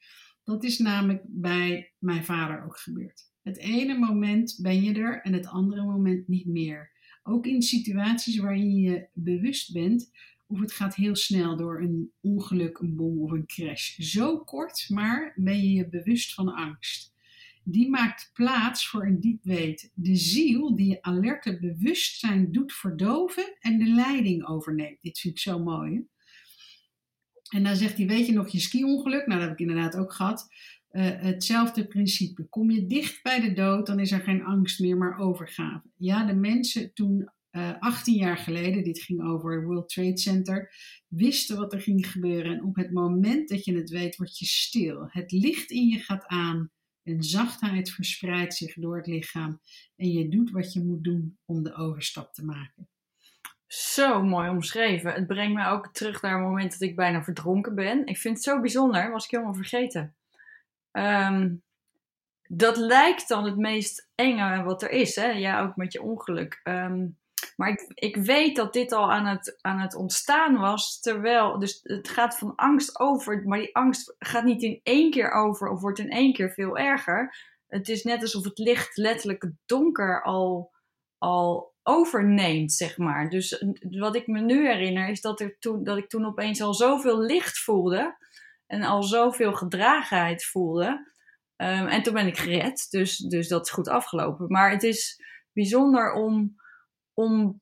Dat 0.45 0.65
is 0.65 0.79
namelijk 0.79 1.23
bij 1.27 1.93
mijn 1.99 2.25
vader 2.25 2.65
ook 2.65 2.79
gebeurd. 2.79 3.23
Het 3.43 3.59
ene 3.59 3.99
moment 3.99 4.59
ben 4.62 4.83
je 4.83 4.95
er 4.95 5.23
en 5.23 5.33
het 5.33 5.47
andere 5.47 5.83
moment 5.83 6.29
niet 6.29 6.47
meer. 6.47 6.91
Ook 7.23 7.47
in 7.47 7.62
situaties 7.62 8.39
waarin 8.39 8.77
je 8.77 9.09
bewust 9.12 9.73
bent 9.73 10.11
of 10.47 10.61
het 10.61 10.73
gaat 10.73 10.95
heel 10.95 11.17
snel 11.17 11.57
door 11.57 11.81
een 11.81 12.12
ongeluk, 12.21 12.79
een 12.79 12.97
bom 12.97 13.19
of 13.19 13.31
een 13.31 13.47
crash. 13.47 13.97
Zo 13.97 14.39
kort, 14.39 14.87
maar 14.89 15.33
ben 15.37 15.57
je 15.57 15.73
je 15.73 15.89
bewust 15.89 16.35
van 16.35 16.55
angst 16.55 17.15
die 17.68 17.88
maakt 17.88 18.31
plaats 18.33 18.88
voor 18.88 19.07
een 19.07 19.20
diep 19.20 19.44
weet. 19.44 19.90
De 19.94 20.16
ziel 20.16 20.74
die 20.76 20.88
je 20.88 21.02
alerte 21.02 21.59
bewustzijn 21.59 22.52
doet 22.52 22.72
verdoven 22.72 23.57
en 23.61 23.79
de 23.79 23.85
leiding 23.85 24.46
overneemt. 24.46 25.02
Dit 25.02 25.18
vind 25.18 25.35
ik 25.35 25.40
zo 25.40 25.59
mooi. 25.59 26.07
En 27.48 27.62
dan 27.62 27.76
zegt 27.76 27.96
hij, 27.96 28.07
weet 28.07 28.26
je 28.26 28.33
nog 28.33 28.48
je 28.48 28.61
ski-ongeluk? 28.61 29.26
Nou, 29.26 29.40
dat 29.40 29.48
heb 29.48 29.59
ik 29.59 29.68
inderdaad 29.68 29.96
ook 29.96 30.12
gehad. 30.12 30.48
Uh, 30.90 31.02
hetzelfde 31.02 31.87
principe. 31.87 32.48
Kom 32.48 32.70
je 32.70 32.87
dicht 32.87 33.22
bij 33.22 33.40
de 33.40 33.52
dood, 33.52 33.87
dan 33.87 34.00
is 34.00 34.12
er 34.12 34.20
geen 34.20 34.44
angst 34.44 34.81
meer, 34.81 34.96
maar 34.96 35.18
overgave. 35.18 35.90
Ja, 35.96 36.24
de 36.24 36.35
mensen 36.35 36.94
toen 36.94 37.31
uh, 37.50 37.68
eh, 37.68 37.76
18 37.79 38.14
jaar 38.14 38.37
geleden, 38.38 38.85
dit 38.85 39.02
ging 39.02 39.22
over 39.22 39.55
het 39.55 39.64
World 39.64 39.88
Trade 39.88 40.18
Center, 40.18 40.72
wisten 41.09 41.57
wat 41.57 41.72
er 41.72 41.81
ging 41.81 42.11
gebeuren. 42.11 42.52
En 42.52 42.64
op 42.64 42.76
het 42.76 42.92
moment 42.92 43.48
dat 43.48 43.64
je 43.64 43.76
het 43.76 43.90
weet, 43.90 44.16
word 44.16 44.38
je 44.38 44.46
stil. 44.46 45.07
Het 45.09 45.33
licht 45.33 45.70
in 45.70 45.88
je 45.88 45.98
gaat 45.98 46.26
aan. 46.26 46.70
En 47.07 47.23
zachtheid 47.23 47.90
verspreidt 47.90 48.55
zich 48.55 48.75
door 48.75 48.97
het 48.97 49.07
lichaam 49.07 49.61
en 49.97 50.11
je 50.11 50.29
doet 50.29 50.51
wat 50.51 50.73
je 50.73 50.85
moet 50.85 51.05
doen 51.05 51.38
om 51.45 51.62
de 51.62 51.75
overstap 51.75 52.35
te 52.35 52.45
maken. 52.45 52.88
Zo 53.66 54.23
mooi 54.23 54.49
omschreven. 54.49 55.12
Het 55.12 55.27
brengt 55.27 55.55
me 55.55 55.66
ook 55.66 55.88
terug 55.92 56.23
naar 56.23 56.33
het 56.33 56.49
moment 56.49 56.73
dat 56.73 56.81
ik 56.81 56.97
bijna 56.97 57.23
verdronken 57.25 57.75
ben. 57.75 58.07
Ik 58.07 58.16
vind 58.19 58.35
het 58.35 58.45
zo 58.45 58.61
bijzonder, 58.61 59.11
was 59.11 59.25
ik 59.25 59.31
helemaal 59.31 59.55
vergeten. 59.55 60.14
Ehm, 60.90 61.55
dat 62.49 62.77
lijkt 62.77 63.29
dan 63.29 63.45
het 63.45 63.57
meest 63.57 64.09
enge 64.14 64.62
wat 64.62 64.83
er 64.83 64.90
is. 64.90 65.16
Hè? 65.16 65.27
Ja, 65.27 65.61
ook 65.61 65.77
met 65.77 65.92
je 65.92 66.03
ongeluk. 66.03 66.61
Um, 66.64 67.19
maar 67.57 67.87
ik, 67.95 68.16
weet 68.16 68.57
dat 68.57 68.73
dit 68.73 68.92
al 68.92 69.12
aan 69.12 69.27
het, 69.27 69.59
aan 69.61 69.81
het 69.81 69.95
ontstaan 69.95 70.57
was. 70.57 71.01
Terwijl, 71.01 71.59
dus 71.59 71.81
het 71.83 72.09
gaat 72.09 72.38
van 72.38 72.55
angst 72.55 73.01
over. 73.01 73.42
Maar 73.45 73.59
die 73.59 73.77
angst 73.77 74.14
gaat 74.19 74.45
niet 74.45 74.62
in 74.62 74.81
één 74.83 75.11
keer 75.11 75.31
over 75.31 75.69
of 75.69 75.81
wordt 75.81 75.99
in 75.99 76.11
één 76.11 76.33
keer 76.33 76.51
veel 76.51 76.79
erger. 76.79 77.37
Het 77.66 77.88
is 77.88 78.05
net 78.05 78.23
alsof 78.23 78.45
het 78.45 78.59
licht 78.59 78.97
letterlijk 78.97 79.51
donker 79.66 80.23
al, 80.23 80.73
al 81.19 81.75
overneemt, 81.83 82.73
zeg 82.73 82.99
maar. 82.99 83.31
Dus 83.31 83.64
wat 83.81 84.16
ik 84.16 84.27
me 84.27 84.40
nu 84.40 84.66
herinner 84.66 85.09
is 85.09 85.21
dat, 85.21 85.40
er 85.40 85.57
toen, 85.59 85.85
dat 85.85 85.97
ik 85.97 86.09
toen 86.09 86.27
opeens 86.27 86.61
al 86.61 86.75
zoveel 86.75 87.21
licht 87.21 87.59
voelde. 87.59 88.16
En 88.66 88.83
al 88.83 89.03
zoveel 89.03 89.53
gedragenheid 89.53 90.45
voelde. 90.45 90.87
Um, 91.57 91.87
en 91.87 92.03
toen 92.03 92.14
ben 92.14 92.27
ik 92.27 92.38
gered, 92.38 92.87
dus, 92.90 93.16
dus 93.16 93.49
dat 93.49 93.66
is 93.66 93.73
goed 93.73 93.88
afgelopen. 93.88 94.47
Maar 94.49 94.71
het 94.71 94.83
is 94.83 95.23
bijzonder 95.53 96.12
om 96.12 96.57
om, 97.16 97.61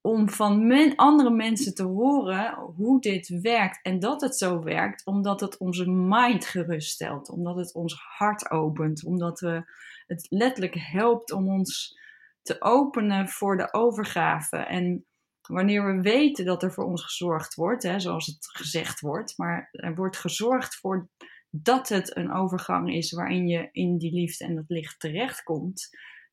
om 0.00 0.28
van 0.28 0.96
andere 0.96 1.30
mensen 1.30 1.74
te 1.74 1.82
horen 1.82 2.54
hoe 2.54 3.00
dit 3.00 3.28
werkt 3.28 3.78
en 3.82 3.98
dat 3.98 4.20
het 4.20 4.36
zo 4.36 4.62
werkt, 4.62 5.06
omdat 5.06 5.40
het 5.40 5.58
onze 5.58 5.90
mind 5.90 6.44
geruststelt, 6.44 7.30
omdat 7.30 7.56
het 7.56 7.74
ons 7.74 7.94
hart 7.94 8.50
opent, 8.50 9.04
omdat 9.04 9.40
we, 9.40 9.62
het 10.06 10.26
letterlijk 10.28 10.74
helpt 10.78 11.32
om 11.32 11.48
ons 11.48 11.98
te 12.42 12.62
openen 12.62 13.28
voor 13.28 13.56
de 13.56 13.72
overgave. 13.72 14.56
En 14.56 15.06
wanneer 15.40 15.96
we 15.96 16.02
weten 16.02 16.44
dat 16.44 16.62
er 16.62 16.72
voor 16.72 16.84
ons 16.84 17.02
gezorgd 17.02 17.54
wordt, 17.54 17.82
hè, 17.82 18.00
zoals 18.00 18.26
het 18.26 18.48
gezegd 18.52 19.00
wordt, 19.00 19.38
maar 19.38 19.68
er 19.72 19.94
wordt 19.94 20.16
gezorgd 20.16 20.76
voor 20.76 21.08
dat 21.50 21.88
het 21.88 22.16
een 22.16 22.32
overgang 22.32 22.94
is 22.94 23.12
waarin 23.12 23.48
je 23.48 23.68
in 23.72 23.98
die 23.98 24.12
liefde 24.12 24.44
en 24.44 24.54
dat 24.54 24.68
licht 24.68 25.00
terechtkomt, 25.00 25.88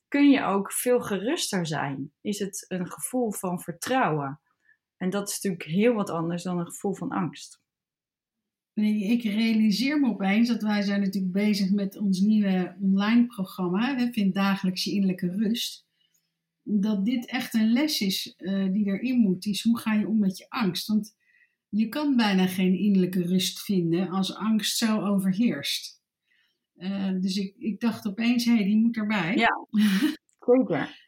kun 0.07 0.29
je 0.29 0.43
ook 0.43 0.71
veel 0.71 1.01
geruster 1.01 1.67
zijn. 1.67 2.11
Is 2.21 2.39
het 2.39 2.65
een 2.67 2.91
gevoel 2.91 3.31
van 3.31 3.59
vertrouwen. 3.59 4.41
En 4.97 5.09
dat 5.09 5.29
is 5.29 5.33
natuurlijk 5.41 5.69
heel 5.69 5.93
wat 5.93 6.09
anders 6.09 6.43
dan 6.43 6.59
een 6.59 6.65
gevoel 6.65 6.93
van 6.93 7.09
angst. 7.09 7.61
Ik 8.73 9.23
realiseer 9.23 9.99
me 9.99 10.09
opeens 10.09 10.47
dat 10.47 10.61
wij 10.61 10.81
zijn 10.81 11.01
natuurlijk 11.01 11.33
bezig 11.33 11.71
met 11.71 11.97
ons 11.97 12.19
nieuwe 12.19 12.77
online 12.81 13.25
programma. 13.25 13.95
We 13.95 14.11
vinden 14.11 14.33
dagelijks 14.33 14.83
je 14.83 14.91
innerlijke 14.91 15.31
rust. 15.31 15.85
Dat 16.63 17.05
dit 17.05 17.25
echt 17.25 17.53
een 17.53 17.71
les 17.71 18.01
is 18.01 18.33
uh, 18.37 18.71
die 18.71 18.85
erin 18.85 19.19
moet. 19.19 19.45
Is 19.45 19.63
hoe 19.63 19.79
ga 19.79 19.93
je 19.93 20.07
om 20.07 20.19
met 20.19 20.37
je 20.37 20.49
angst? 20.49 20.87
Want 20.87 21.15
je 21.69 21.89
kan 21.89 22.15
bijna 22.15 22.47
geen 22.47 22.77
innerlijke 22.77 23.21
rust 23.21 23.61
vinden 23.61 24.09
als 24.09 24.35
angst 24.35 24.77
zo 24.77 25.01
overheerst. 25.01 26.01
Eh, 26.77 27.11
dus 27.19 27.35
ik, 27.35 27.55
ik 27.57 27.79
dacht 27.79 28.07
opeens, 28.07 28.45
hé, 28.45 28.55
hey, 28.55 28.63
die 28.63 28.77
moet 28.77 28.97
erbij. 28.97 29.35
Ja, 29.35 29.67
zeker. 30.57 31.05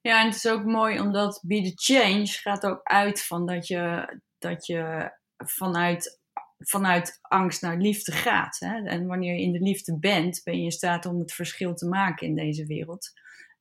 Ja, 0.00 0.20
en 0.20 0.26
het 0.26 0.34
is 0.34 0.48
ook 0.48 0.64
mooi 0.64 1.00
omdat 1.00 1.42
Be 1.46 1.62
the 1.62 1.72
Change 1.74 2.26
gaat 2.26 2.66
ook 2.66 2.80
uit 2.82 3.24
van 3.24 3.46
dat 3.46 3.66
je, 3.66 4.14
dat 4.38 4.66
je 4.66 5.12
vanuit 5.36 6.18
vanuit 6.58 7.18
angst 7.22 7.62
naar 7.62 7.76
liefde 7.76 8.12
gaat. 8.12 8.56
Hè? 8.58 8.84
En 8.84 9.06
wanneer 9.06 9.34
je 9.34 9.42
in 9.42 9.52
de 9.52 9.60
liefde 9.60 9.98
bent, 9.98 10.40
ben 10.44 10.58
je 10.58 10.64
in 10.64 10.70
staat 10.70 11.06
om 11.06 11.18
het 11.18 11.32
verschil 11.32 11.74
te 11.74 11.88
maken 11.88 12.26
in 12.26 12.34
deze 12.34 12.66
wereld. 12.66 13.10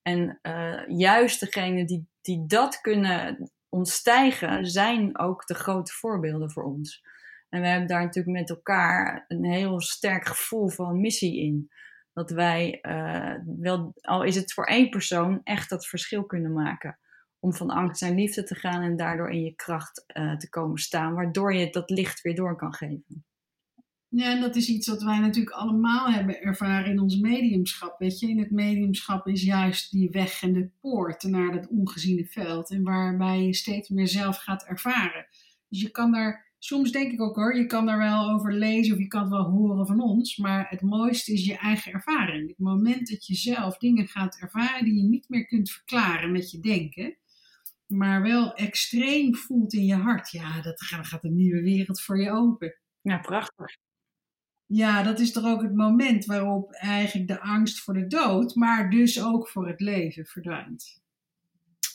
En 0.01 0.39
uh, 0.41 0.81
juist 0.87 1.39
degenen 1.39 1.85
die, 1.85 2.07
die 2.21 2.45
dat 2.45 2.81
kunnen 2.81 3.51
ontstijgen, 3.69 4.65
zijn 4.65 5.19
ook 5.19 5.45
de 5.45 5.53
grote 5.53 5.93
voorbeelden 5.93 6.51
voor 6.51 6.63
ons. 6.63 7.03
En 7.49 7.61
we 7.61 7.67
hebben 7.67 7.87
daar 7.87 8.03
natuurlijk 8.03 8.37
met 8.37 8.49
elkaar 8.49 9.25
een 9.27 9.45
heel 9.45 9.81
sterk 9.81 10.27
gevoel 10.27 10.67
van 10.67 11.01
missie 11.01 11.39
in. 11.43 11.71
Dat 12.13 12.29
wij, 12.29 12.79
uh, 12.81 13.35
wel, 13.59 13.93
al 14.01 14.23
is 14.23 14.35
het 14.35 14.53
voor 14.53 14.65
één 14.65 14.89
persoon, 14.89 15.41
echt 15.43 15.69
dat 15.69 15.87
verschil 15.87 16.25
kunnen 16.25 16.53
maken. 16.53 16.99
Om 17.39 17.53
van 17.53 17.69
angst 17.69 18.01
naar 18.01 18.11
liefde 18.11 18.43
te 18.43 18.55
gaan 18.55 18.81
en 18.81 18.97
daardoor 18.97 19.29
in 19.29 19.43
je 19.43 19.55
kracht 19.55 20.03
uh, 20.13 20.35
te 20.37 20.49
komen 20.49 20.77
staan, 20.77 21.13
waardoor 21.13 21.53
je 21.53 21.69
dat 21.69 21.89
licht 21.89 22.21
weer 22.21 22.35
door 22.35 22.55
kan 22.55 22.73
geven. 22.73 23.25
Ja, 24.09 24.31
en 24.31 24.41
dat 24.41 24.55
is 24.55 24.67
iets 24.67 24.87
wat 24.87 25.03
wij 25.03 25.19
natuurlijk 25.19 25.55
allemaal 25.55 26.11
hebben 26.11 26.41
ervaren 26.41 26.91
in 26.91 26.99
ons 26.99 27.19
mediumschap. 27.19 27.99
Weet 27.99 28.19
je, 28.19 28.27
in 28.27 28.39
het 28.39 28.51
mediumschap 28.51 29.27
is 29.27 29.43
juist 29.43 29.91
die 29.91 30.09
weg 30.09 30.41
en 30.41 30.53
de 30.53 30.69
poort 30.81 31.23
naar 31.23 31.51
dat 31.51 31.67
ongeziene 31.67 32.25
veld. 32.25 32.71
En 32.71 32.83
waarbij 32.83 33.41
je 33.41 33.53
steeds 33.53 33.89
meer 33.89 34.07
zelf 34.07 34.37
gaat 34.37 34.63
ervaren. 34.63 35.27
Dus 35.67 35.81
je 35.81 35.91
kan 35.91 36.11
daar, 36.11 36.46
soms 36.59 36.91
denk 36.91 37.11
ik 37.11 37.21
ook 37.21 37.35
hoor, 37.35 37.55
je 37.55 37.65
kan 37.65 37.85
daar 37.85 37.97
wel 37.97 38.29
over 38.29 38.53
lezen 38.53 38.93
of 38.93 38.99
je 38.99 39.07
kan 39.07 39.21
het 39.21 39.29
wel 39.29 39.49
horen 39.49 39.87
van 39.87 40.01
ons. 40.01 40.37
Maar 40.37 40.69
het 40.69 40.81
mooiste 40.81 41.33
is 41.33 41.45
je 41.45 41.57
eigen 41.57 41.91
ervaring. 41.91 42.47
Het 42.47 42.57
moment 42.57 43.09
dat 43.09 43.25
je 43.25 43.35
zelf 43.35 43.77
dingen 43.77 44.07
gaat 44.07 44.37
ervaren 44.39 44.85
die 44.85 44.95
je 44.95 45.03
niet 45.03 45.29
meer 45.29 45.45
kunt 45.45 45.71
verklaren 45.71 46.31
met 46.31 46.51
je 46.51 46.59
denken. 46.59 47.17
Maar 47.87 48.21
wel 48.21 48.53
extreem 48.53 49.35
voelt 49.35 49.73
in 49.73 49.85
je 49.85 49.95
hart. 49.95 50.31
Ja, 50.31 50.61
dat 50.61 50.81
gaat 50.81 51.23
een 51.23 51.35
nieuwe 51.35 51.61
wereld 51.61 52.01
voor 52.01 52.21
je 52.21 52.31
open. 52.31 52.75
Ja, 53.01 53.17
prachtig. 53.17 53.77
Ja, 54.65 55.03
dat 55.03 55.19
is 55.19 55.31
toch 55.31 55.45
ook 55.45 55.61
het 55.61 55.75
moment 55.75 56.25
waarop 56.25 56.71
eigenlijk 56.71 57.27
de 57.27 57.39
angst 57.39 57.79
voor 57.79 57.93
de 57.93 58.07
dood, 58.07 58.55
maar 58.55 58.89
dus 58.89 59.23
ook 59.23 59.49
voor 59.49 59.67
het 59.67 59.79
leven 59.79 60.25
verdwijnt. 60.25 61.01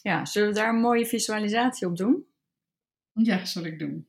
Ja, 0.03 0.25
zullen 0.25 0.49
we 0.49 0.55
daar 0.55 0.75
een 0.75 0.81
mooie 0.81 1.07
visualisatie 1.07 1.87
op 1.87 1.97
doen? 1.97 2.27
Ja, 3.13 3.45
zal 3.45 3.65
ik 3.65 3.79
doen. 3.79 4.07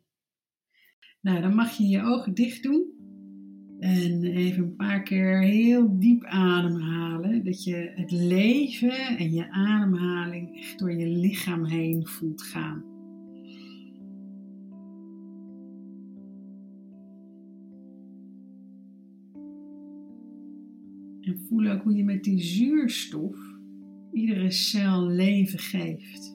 Nou, 1.23 1.41
dan 1.41 1.55
mag 1.55 1.71
je 1.77 1.87
je 1.87 2.01
ogen 2.01 2.33
dicht 2.33 2.63
doen. 2.63 2.85
En 3.79 4.23
even 4.23 4.63
een 4.63 4.75
paar 4.75 5.03
keer 5.03 5.41
heel 5.41 5.99
diep 5.99 6.23
ademhalen. 6.23 7.43
Dat 7.43 7.63
je 7.63 7.91
het 7.95 8.11
leven 8.11 9.17
en 9.17 9.33
je 9.33 9.51
ademhaling 9.51 10.57
echt 10.57 10.79
door 10.79 10.93
je 10.93 11.07
lichaam 11.07 11.65
heen 11.65 12.07
voelt 12.07 12.41
gaan. 12.41 12.83
En 21.21 21.39
voel 21.47 21.67
ook 21.67 21.83
hoe 21.83 21.95
je 21.95 22.03
met 22.03 22.23
die 22.23 22.41
zuurstof 22.41 23.37
iedere 24.11 24.51
cel 24.51 25.07
leven 25.07 25.59
geeft. 25.59 26.32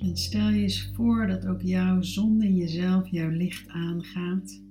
En 0.00 0.16
stel 0.16 0.48
je 0.48 0.62
eens 0.62 0.90
voor 0.92 1.26
dat 1.26 1.46
ook 1.46 1.60
jouw 1.62 2.02
zon 2.02 2.42
in 2.42 2.56
jezelf 2.56 3.08
jouw 3.08 3.30
licht 3.30 3.68
aangaat. 3.68 4.62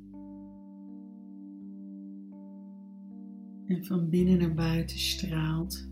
En 3.66 3.86
van 3.86 4.10
binnen 4.10 4.38
naar 4.38 4.54
buiten 4.54 5.00
straalt. 5.00 5.90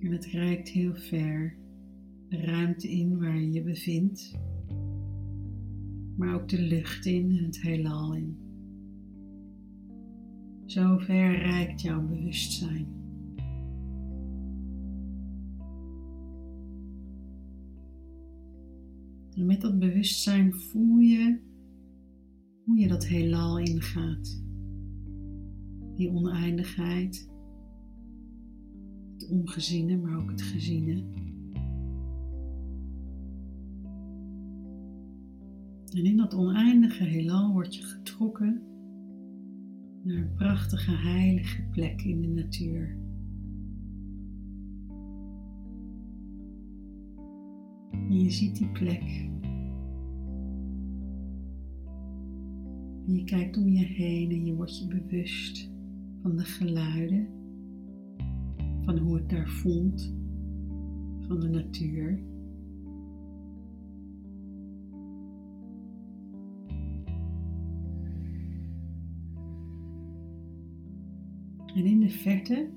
En 0.00 0.12
het 0.12 0.24
reikt 0.26 0.68
heel 0.68 0.94
ver 0.94 1.56
de 2.28 2.36
ruimte 2.40 2.88
in 2.88 3.18
waar 3.18 3.40
je 3.40 3.52
je 3.52 3.62
bevindt, 3.62 4.38
maar 6.16 6.34
ook 6.34 6.48
de 6.48 6.62
lucht 6.62 7.06
in 7.06 7.36
en 7.38 7.44
het 7.44 7.60
heelal 7.60 8.14
in. 8.14 8.36
Zo 10.66 10.98
ver 10.98 11.38
reikt 11.38 11.80
jouw 11.80 12.06
bewustzijn. 12.06 12.97
En 19.38 19.46
met 19.46 19.60
dat 19.60 19.78
bewustzijn 19.78 20.54
voel 20.54 20.98
je 20.98 21.40
hoe 22.64 22.78
je 22.78 22.88
dat 22.88 23.06
heelal 23.06 23.58
ingaat. 23.58 24.42
Die 25.94 26.10
oneindigheid 26.10 27.30
het 29.12 29.28
ongeziene, 29.30 29.96
maar 29.96 30.16
ook 30.16 30.30
het 30.30 30.42
geziene. 30.42 31.04
En 35.92 36.04
in 36.04 36.16
dat 36.16 36.34
oneindige 36.34 37.04
heelal 37.04 37.52
word 37.52 37.74
je 37.74 37.82
getrokken 37.82 38.62
naar 40.02 40.16
een 40.16 40.34
prachtige 40.34 40.96
heilige 40.96 41.62
plek 41.62 42.02
in 42.02 42.20
de 42.20 42.28
natuur. 42.28 43.07
Je 48.08 48.30
ziet 48.30 48.56
die 48.56 48.68
plek. 48.68 49.28
Je 53.06 53.24
kijkt 53.24 53.56
om 53.56 53.68
je 53.68 53.84
heen 53.84 54.30
en 54.30 54.46
je 54.46 54.54
wordt 54.54 54.78
je 54.78 54.86
bewust 54.86 55.70
van 56.22 56.36
de 56.36 56.44
geluiden 56.44 57.28
van 58.80 58.98
hoe 58.98 59.16
het 59.16 59.28
daar 59.28 59.48
voelt, 59.48 60.12
van 61.20 61.40
de 61.40 61.48
natuur. 61.48 62.22
En 71.74 71.84
in 71.84 72.00
de 72.00 72.10
verte 72.10 72.70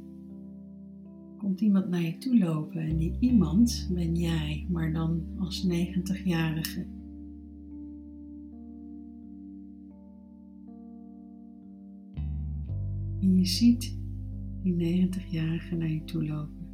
komt 1.42 1.62
iemand 1.62 1.90
naar 1.90 2.02
je 2.02 2.18
toe 2.18 2.38
lopen 2.38 2.82
en 2.82 2.98
die 2.98 3.18
iemand 3.20 3.90
ben 3.94 4.16
jij, 4.16 4.66
maar 4.70 4.94
dan 4.94 5.24
als 5.38 5.68
90-jarige. 5.68 6.86
En 13.20 13.36
je 13.36 13.46
ziet 13.46 13.98
die 14.64 15.08
90-jarige 15.08 15.76
naar 15.76 15.92
je 15.92 16.04
toe 16.04 16.26
lopen. 16.26 16.68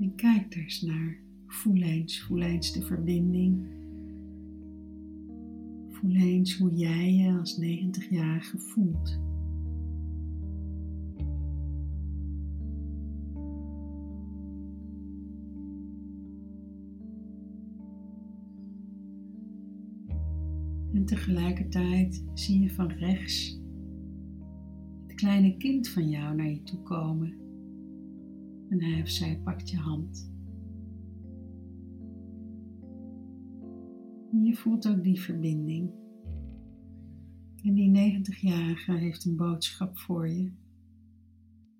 En 0.00 0.14
kijk 0.14 0.54
er 0.54 0.60
eens 0.60 0.82
naar. 0.82 1.18
Voel 1.46 1.82
eens, 1.82 2.22
voel 2.22 2.40
eens 2.40 2.72
de 2.72 2.82
verbinding. 2.82 3.66
Voel 5.88 6.14
eens 6.14 6.58
hoe 6.58 6.74
jij 6.74 7.14
je 7.14 7.38
als 7.38 7.60
90-jarige 7.60 8.58
voelt. 8.58 9.27
Tegelijkertijd 21.08 22.24
zie 22.34 22.60
je 22.60 22.70
van 22.70 22.88
rechts 22.88 23.60
het 25.06 25.14
kleine 25.14 25.56
kind 25.56 25.88
van 25.88 26.08
jou 26.08 26.36
naar 26.36 26.50
je 26.50 26.62
toe 26.62 26.82
komen. 26.82 27.34
En 28.68 28.82
hij 28.82 29.02
of 29.02 29.08
zij 29.08 29.40
pakt 29.44 29.70
je 29.70 29.76
hand. 29.76 30.32
En 34.32 34.44
je 34.44 34.54
voelt 34.54 34.88
ook 34.88 35.02
die 35.02 35.20
verbinding. 35.20 35.90
En 37.62 37.74
die 37.74 38.20
90-jarige 38.20 38.92
heeft 38.92 39.24
een 39.24 39.36
boodschap 39.36 39.98
voor 39.98 40.28
je. 40.28 40.50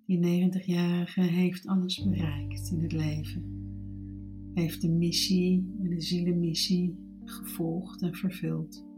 Die 0.05 0.49
90-jarige 0.49 1.21
heeft 1.21 1.67
alles 1.67 2.03
bereikt 2.03 2.71
in 2.71 2.81
het 2.81 2.91
leven. 2.91 3.43
Heeft 4.53 4.81
de 4.81 4.89
missie, 4.89 5.75
de 5.79 6.01
zielenmissie 6.01 6.95
gevolgd 7.23 8.01
en 8.01 8.15
vervuld. 8.15 8.88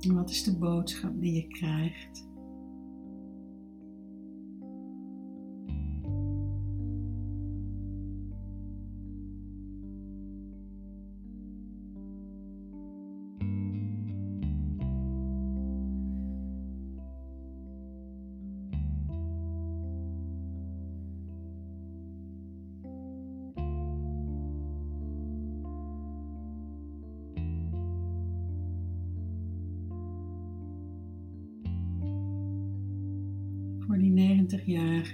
En 0.00 0.14
wat 0.14 0.30
is 0.30 0.42
de 0.42 0.58
boodschap 0.58 1.20
die 1.20 1.34
je 1.34 1.46
krijgt? 1.46 2.27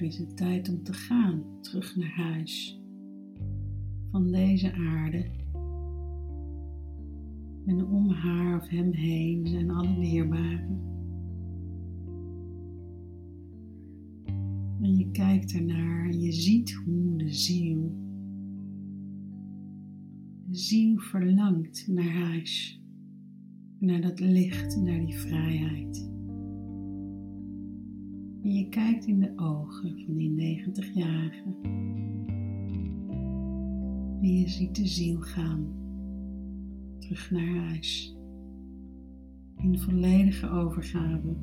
Is 0.04 0.18
het 0.18 0.36
tijd 0.36 0.68
om 0.68 0.82
te 0.82 0.92
gaan, 0.92 1.42
terug 1.60 1.96
naar 1.96 2.14
huis. 2.16 2.82
Van 4.10 4.30
deze 4.30 4.72
aarde. 4.72 5.30
En 7.66 7.86
om 7.86 8.08
haar 8.08 8.60
of 8.60 8.68
hem 8.68 8.92
heen 8.92 9.46
zijn 9.46 9.70
alle 9.70 10.00
dierbaren. 10.00 10.80
En 14.80 14.96
je 14.96 15.10
kijkt 15.10 15.52
ernaar 15.52 16.10
en 16.10 16.20
je 16.20 16.32
ziet 16.32 16.72
hoe 16.72 17.16
de 17.16 17.32
ziel, 17.32 17.92
de 20.46 20.56
ziel 20.56 20.98
verlangt 20.98 21.86
naar 21.88 22.12
huis, 22.12 22.82
naar 23.78 24.00
dat 24.00 24.20
licht, 24.20 24.76
naar 24.82 25.06
die 25.06 25.18
vrijheid. 25.18 26.13
En 28.44 28.52
je 28.52 28.68
kijkt 28.68 29.06
in 29.06 29.20
de 29.20 29.32
ogen 29.36 30.04
van 30.04 30.16
die 30.16 30.60
90-jarige. 30.60 31.54
En 34.20 34.38
je 34.38 34.48
ziet 34.48 34.76
de 34.76 34.86
ziel 34.86 35.20
gaan, 35.20 35.66
terug 36.98 37.30
naar 37.30 37.46
huis, 37.46 38.16
in 39.56 39.78
volledige 39.78 40.48
overgave. 40.48 41.36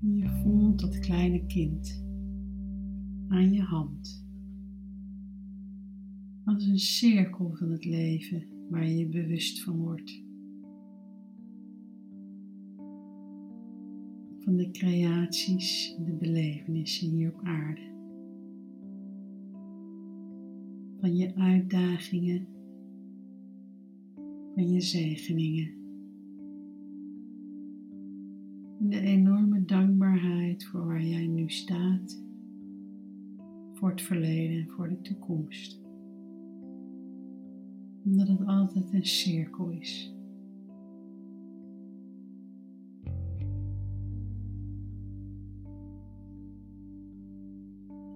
Je 0.00 0.28
voelt 0.42 0.80
dat 0.80 0.98
kleine 0.98 1.46
kind 1.46 2.04
aan 3.28 3.52
je 3.52 3.62
hand. 3.62 4.23
Als 6.44 6.66
een 6.66 6.78
cirkel 6.78 7.50
van 7.54 7.70
het 7.70 7.84
leven 7.84 8.46
waar 8.70 8.86
je 8.86 8.96
je 8.96 9.06
bewust 9.06 9.62
van 9.62 9.76
wordt. 9.76 10.22
Van 14.38 14.56
de 14.56 14.70
creaties 14.70 15.94
en 15.98 16.04
de 16.04 16.12
belevenissen 16.12 17.08
hier 17.08 17.32
op 17.32 17.40
aarde. 17.42 17.80
Van 21.00 21.16
je 21.16 21.34
uitdagingen, 21.34 22.46
van 24.54 24.72
je 24.72 24.80
zegeningen. 24.80 25.72
En 28.80 28.88
de 28.88 29.00
enorme 29.00 29.64
dankbaarheid 29.64 30.64
voor 30.64 30.86
waar 30.86 31.04
jij 31.04 31.26
nu 31.26 31.50
staat, 31.50 32.24
voor 33.72 33.90
het 33.90 34.02
verleden 34.02 34.60
en 34.60 34.68
voor 34.68 34.88
de 34.88 35.00
toekomst 35.00 35.83
omdat 38.04 38.28
het 38.28 38.46
altijd 38.46 38.92
een 38.92 39.06
cirkel 39.06 39.68
is. 39.68 40.14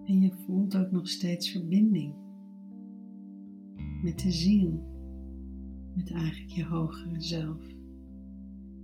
En 0.04 0.20
je 0.20 0.32
voelt 0.32 0.76
ook 0.76 0.90
nog 0.90 1.08
steeds 1.08 1.50
verbinding 1.50 2.14
met 4.02 4.18
de 4.18 4.30
ziel, 4.30 4.86
met 5.94 6.10
eigenlijk 6.10 6.50
je 6.52 6.64
hogere 6.64 7.20
zelf, 7.20 7.60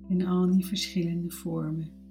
in 0.08 0.26
al 0.26 0.50
die 0.50 0.66
verschillende 0.66 1.30
vormen. 1.30 2.03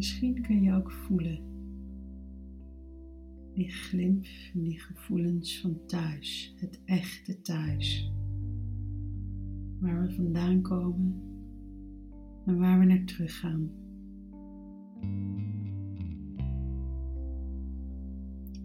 Misschien 0.00 0.42
kun 0.42 0.62
je 0.62 0.74
ook 0.74 0.92
voelen 0.92 1.38
die 3.54 3.70
glimp 3.70 4.26
die 4.54 4.80
gevoelens 4.80 5.60
van 5.60 5.86
thuis, 5.86 6.54
het 6.56 6.80
echte 6.84 7.40
thuis, 7.40 8.12
waar 9.80 10.02
we 10.02 10.14
vandaan 10.14 10.62
komen 10.62 11.14
en 12.46 12.58
waar 12.58 12.78
we 12.78 12.84
naar 12.84 13.04
terug 13.04 13.38
gaan. 13.38 13.70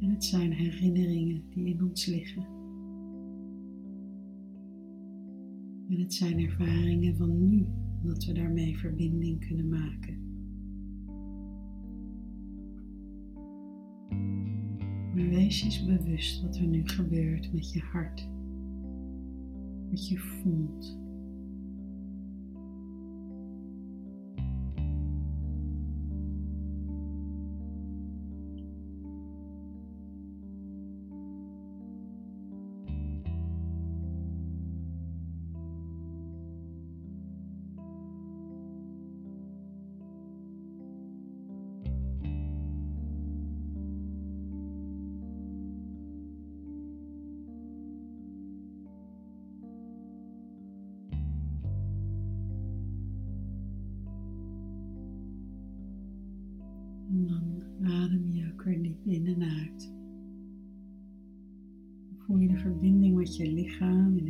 En 0.01 0.09
het 0.09 0.23
zijn 0.23 0.51
herinneringen 0.51 1.43
die 1.49 1.65
in 1.65 1.83
ons 1.83 2.05
liggen. 2.05 2.45
En 5.89 5.99
het 5.99 6.13
zijn 6.13 6.39
ervaringen 6.39 7.15
van 7.15 7.39
nu, 7.39 7.65
omdat 8.01 8.25
we 8.25 8.33
daarmee 8.33 8.77
verbinding 8.77 9.47
kunnen 9.47 9.69
maken. 9.69 10.14
Maar 15.15 15.29
wees 15.29 15.63
eens 15.63 15.85
bewust 15.85 16.41
wat 16.41 16.55
er 16.55 16.65
nu 16.65 16.87
gebeurt 16.87 17.53
met 17.53 17.71
je 17.71 17.79
hart. 17.79 18.27
Wat 19.89 20.07
je 20.07 20.17
voelt. 20.17 21.04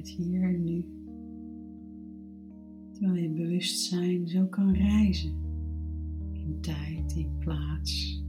Het 0.05 0.15
hier 0.15 0.43
en 0.43 0.63
nu. 0.63 0.85
Terwijl 2.91 3.21
je 3.21 3.29
bewustzijn 3.29 4.27
zo 4.27 4.45
kan 4.45 4.73
reizen 4.73 5.33
in 6.33 6.57
tijd, 6.61 7.15
in 7.15 7.37
plaats. 7.37 8.23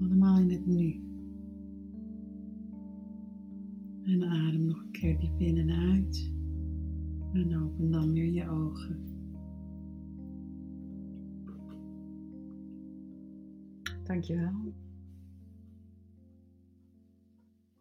Allemaal 0.00 0.38
in 0.38 0.50
het 0.50 0.66
nu. 0.66 1.02
En 4.02 4.24
adem 4.24 4.64
nog 4.64 4.82
een 4.82 4.90
keer 4.90 5.18
diep 5.18 5.40
in 5.40 5.56
en 5.56 5.70
uit. 5.70 6.32
En 7.32 7.56
open 7.56 7.90
dan 7.90 8.12
weer 8.12 8.32
je 8.32 8.48
ogen. 8.48 9.08
Dankjewel. 14.04 14.74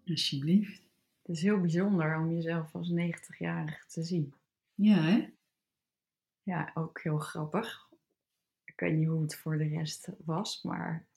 Alsjeblieft. 0.06 0.89
Het 1.30 1.38
is 1.38 1.44
heel 1.44 1.60
bijzonder 1.60 2.18
om 2.18 2.32
jezelf 2.32 2.76
als 2.76 2.92
90-jarige 2.92 3.88
te 3.88 4.04
zien. 4.04 4.34
Ja, 4.74 5.02
hè? 5.02 5.30
Ja, 6.44 6.72
ook 6.74 7.02
heel 7.02 7.18
grappig. 7.18 7.90
Ik 8.66 8.80
weet 8.80 8.94
niet 8.94 9.08
hoe 9.08 9.22
het 9.22 9.36
voor 9.36 9.58
de 9.58 9.68
rest 9.68 10.10
was, 10.26 10.64
maar 10.64 11.08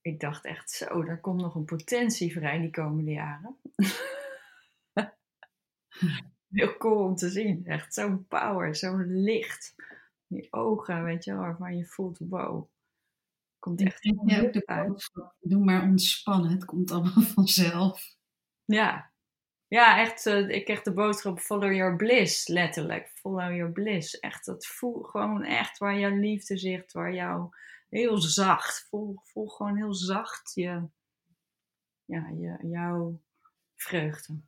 ik 0.00 0.20
dacht 0.20 0.44
echt 0.44 0.70
zo, 0.70 1.02
er 1.02 1.20
komt 1.20 1.40
nog 1.40 1.54
een 1.54 1.64
potentie 1.64 2.32
vrij 2.32 2.58
die 2.58 2.70
komende 2.70 3.10
jaren. 3.10 3.56
heel 6.50 6.76
cool 6.76 7.04
om 7.04 7.14
te 7.14 7.30
zien. 7.30 7.66
Echt 7.66 7.94
zo'n 7.94 8.26
power, 8.26 8.76
zo'n 8.76 9.22
licht. 9.22 9.74
Die 10.26 10.52
ogen, 10.52 11.04
weet 11.04 11.24
je 11.24 11.32
wel, 11.32 11.40
waarvan 11.40 11.76
je 11.76 11.86
voelt, 11.86 12.18
wow. 12.18 12.68
Komt 13.58 13.80
echt 13.80 14.02
ja, 14.02 14.40
ook 14.40 14.52
de 14.52 14.62
boodschap, 14.66 15.36
doe 15.40 15.64
maar 15.64 15.82
ontspannen, 15.82 16.50
het 16.50 16.64
komt 16.64 16.90
allemaal 16.90 17.22
vanzelf. 17.38 18.16
Ja, 18.64 19.09
ja 19.70 19.98
echt. 20.00 20.26
eh, 20.26 20.48
ik 20.48 20.64
kreeg 20.64 20.82
de 20.82 20.92
boodschap 20.92 21.38
follow 21.38 21.72
your 21.72 21.96
bliss, 21.96 22.48
letterlijk. 22.48 23.08
Follow 23.14 23.54
your 23.54 23.72
bliss. 23.72 24.18
Echt, 24.18 24.44
dat 24.44 24.66
voel 24.66 25.02
gewoon 25.02 25.44
echt 25.44 25.78
waar 25.78 25.98
jouw 25.98 26.16
liefde 26.16 26.56
zit, 26.56 26.92
waar 26.92 27.14
jouw 27.14 27.50
heel 27.88 28.18
zacht. 28.18 28.86
Voel, 28.88 29.16
gewoon 29.34 29.76
heel 29.76 29.94
zacht 29.94 30.54
je, 30.54 30.82
ja, 32.04 32.28
je, 32.28 32.68
jouw 32.68 33.20
vreugde. 33.74 34.40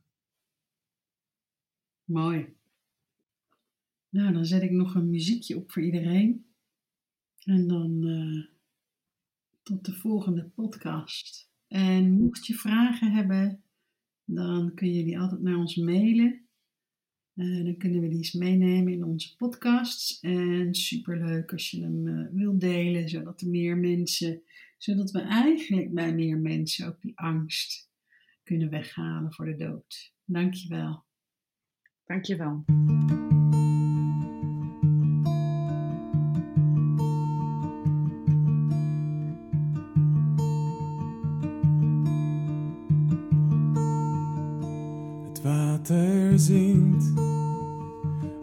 Mooi. 2.03 2.55
Nou, 4.09 4.33
dan 4.33 4.45
zet 4.45 4.61
ik 4.61 4.71
nog 4.71 4.95
een 4.95 5.09
muziekje 5.09 5.57
op 5.57 5.71
voor 5.71 5.83
iedereen. 5.83 6.45
En 7.43 7.67
dan 7.67 8.07
eh, 8.07 8.45
tot 9.63 9.85
de 9.85 9.93
volgende 9.93 10.43
podcast. 10.43 11.51
En 11.67 12.11
mocht 12.11 12.45
je 12.45 12.53
vragen 12.53 13.11
hebben, 13.11 13.62
dan 14.25 14.73
kun 14.73 14.93
je 14.93 15.03
die 15.03 15.19
altijd 15.19 15.41
naar 15.41 15.57
ons 15.57 15.75
mailen. 15.75 16.41
Uh, 17.35 17.63
dan 17.63 17.77
kunnen 17.77 18.01
we 18.01 18.07
die 18.07 18.17
eens 18.17 18.33
meenemen 18.33 18.93
in 18.93 19.03
onze 19.03 19.35
podcasts. 19.35 20.19
En 20.19 20.75
superleuk 20.75 21.51
als 21.51 21.71
je 21.71 21.81
hem 21.81 22.07
uh, 22.07 22.27
wilt 22.31 22.59
delen, 22.59 23.09
zodat 23.09 23.41
er 23.41 23.47
meer 23.47 23.77
mensen, 23.77 24.41
zodat 24.77 25.11
we 25.11 25.19
eigenlijk 25.19 25.93
bij 25.93 26.13
meer 26.13 26.37
mensen 26.37 26.87
ook 26.87 27.01
die 27.01 27.17
angst 27.19 27.91
kunnen 28.43 28.69
weghalen 28.69 29.33
voor 29.33 29.45
de 29.45 29.55
dood. 29.55 30.13
Dankjewel. 30.25 31.03
Dankjewel. 32.05 32.63
Zingt 46.43 47.11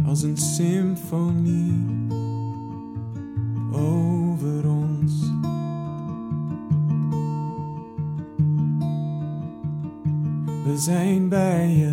als 0.06 0.22
een 0.22 0.36
symfonie 0.36 2.06
over 3.72 4.68
ons. 4.68 5.12
We 10.64 10.76
zijn 10.76 11.28
bij 11.28 11.68
je, 11.76 11.89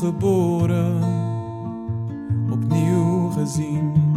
geboren, 0.00 1.02
opnieuw 2.50 3.30
gezien. 3.30 4.09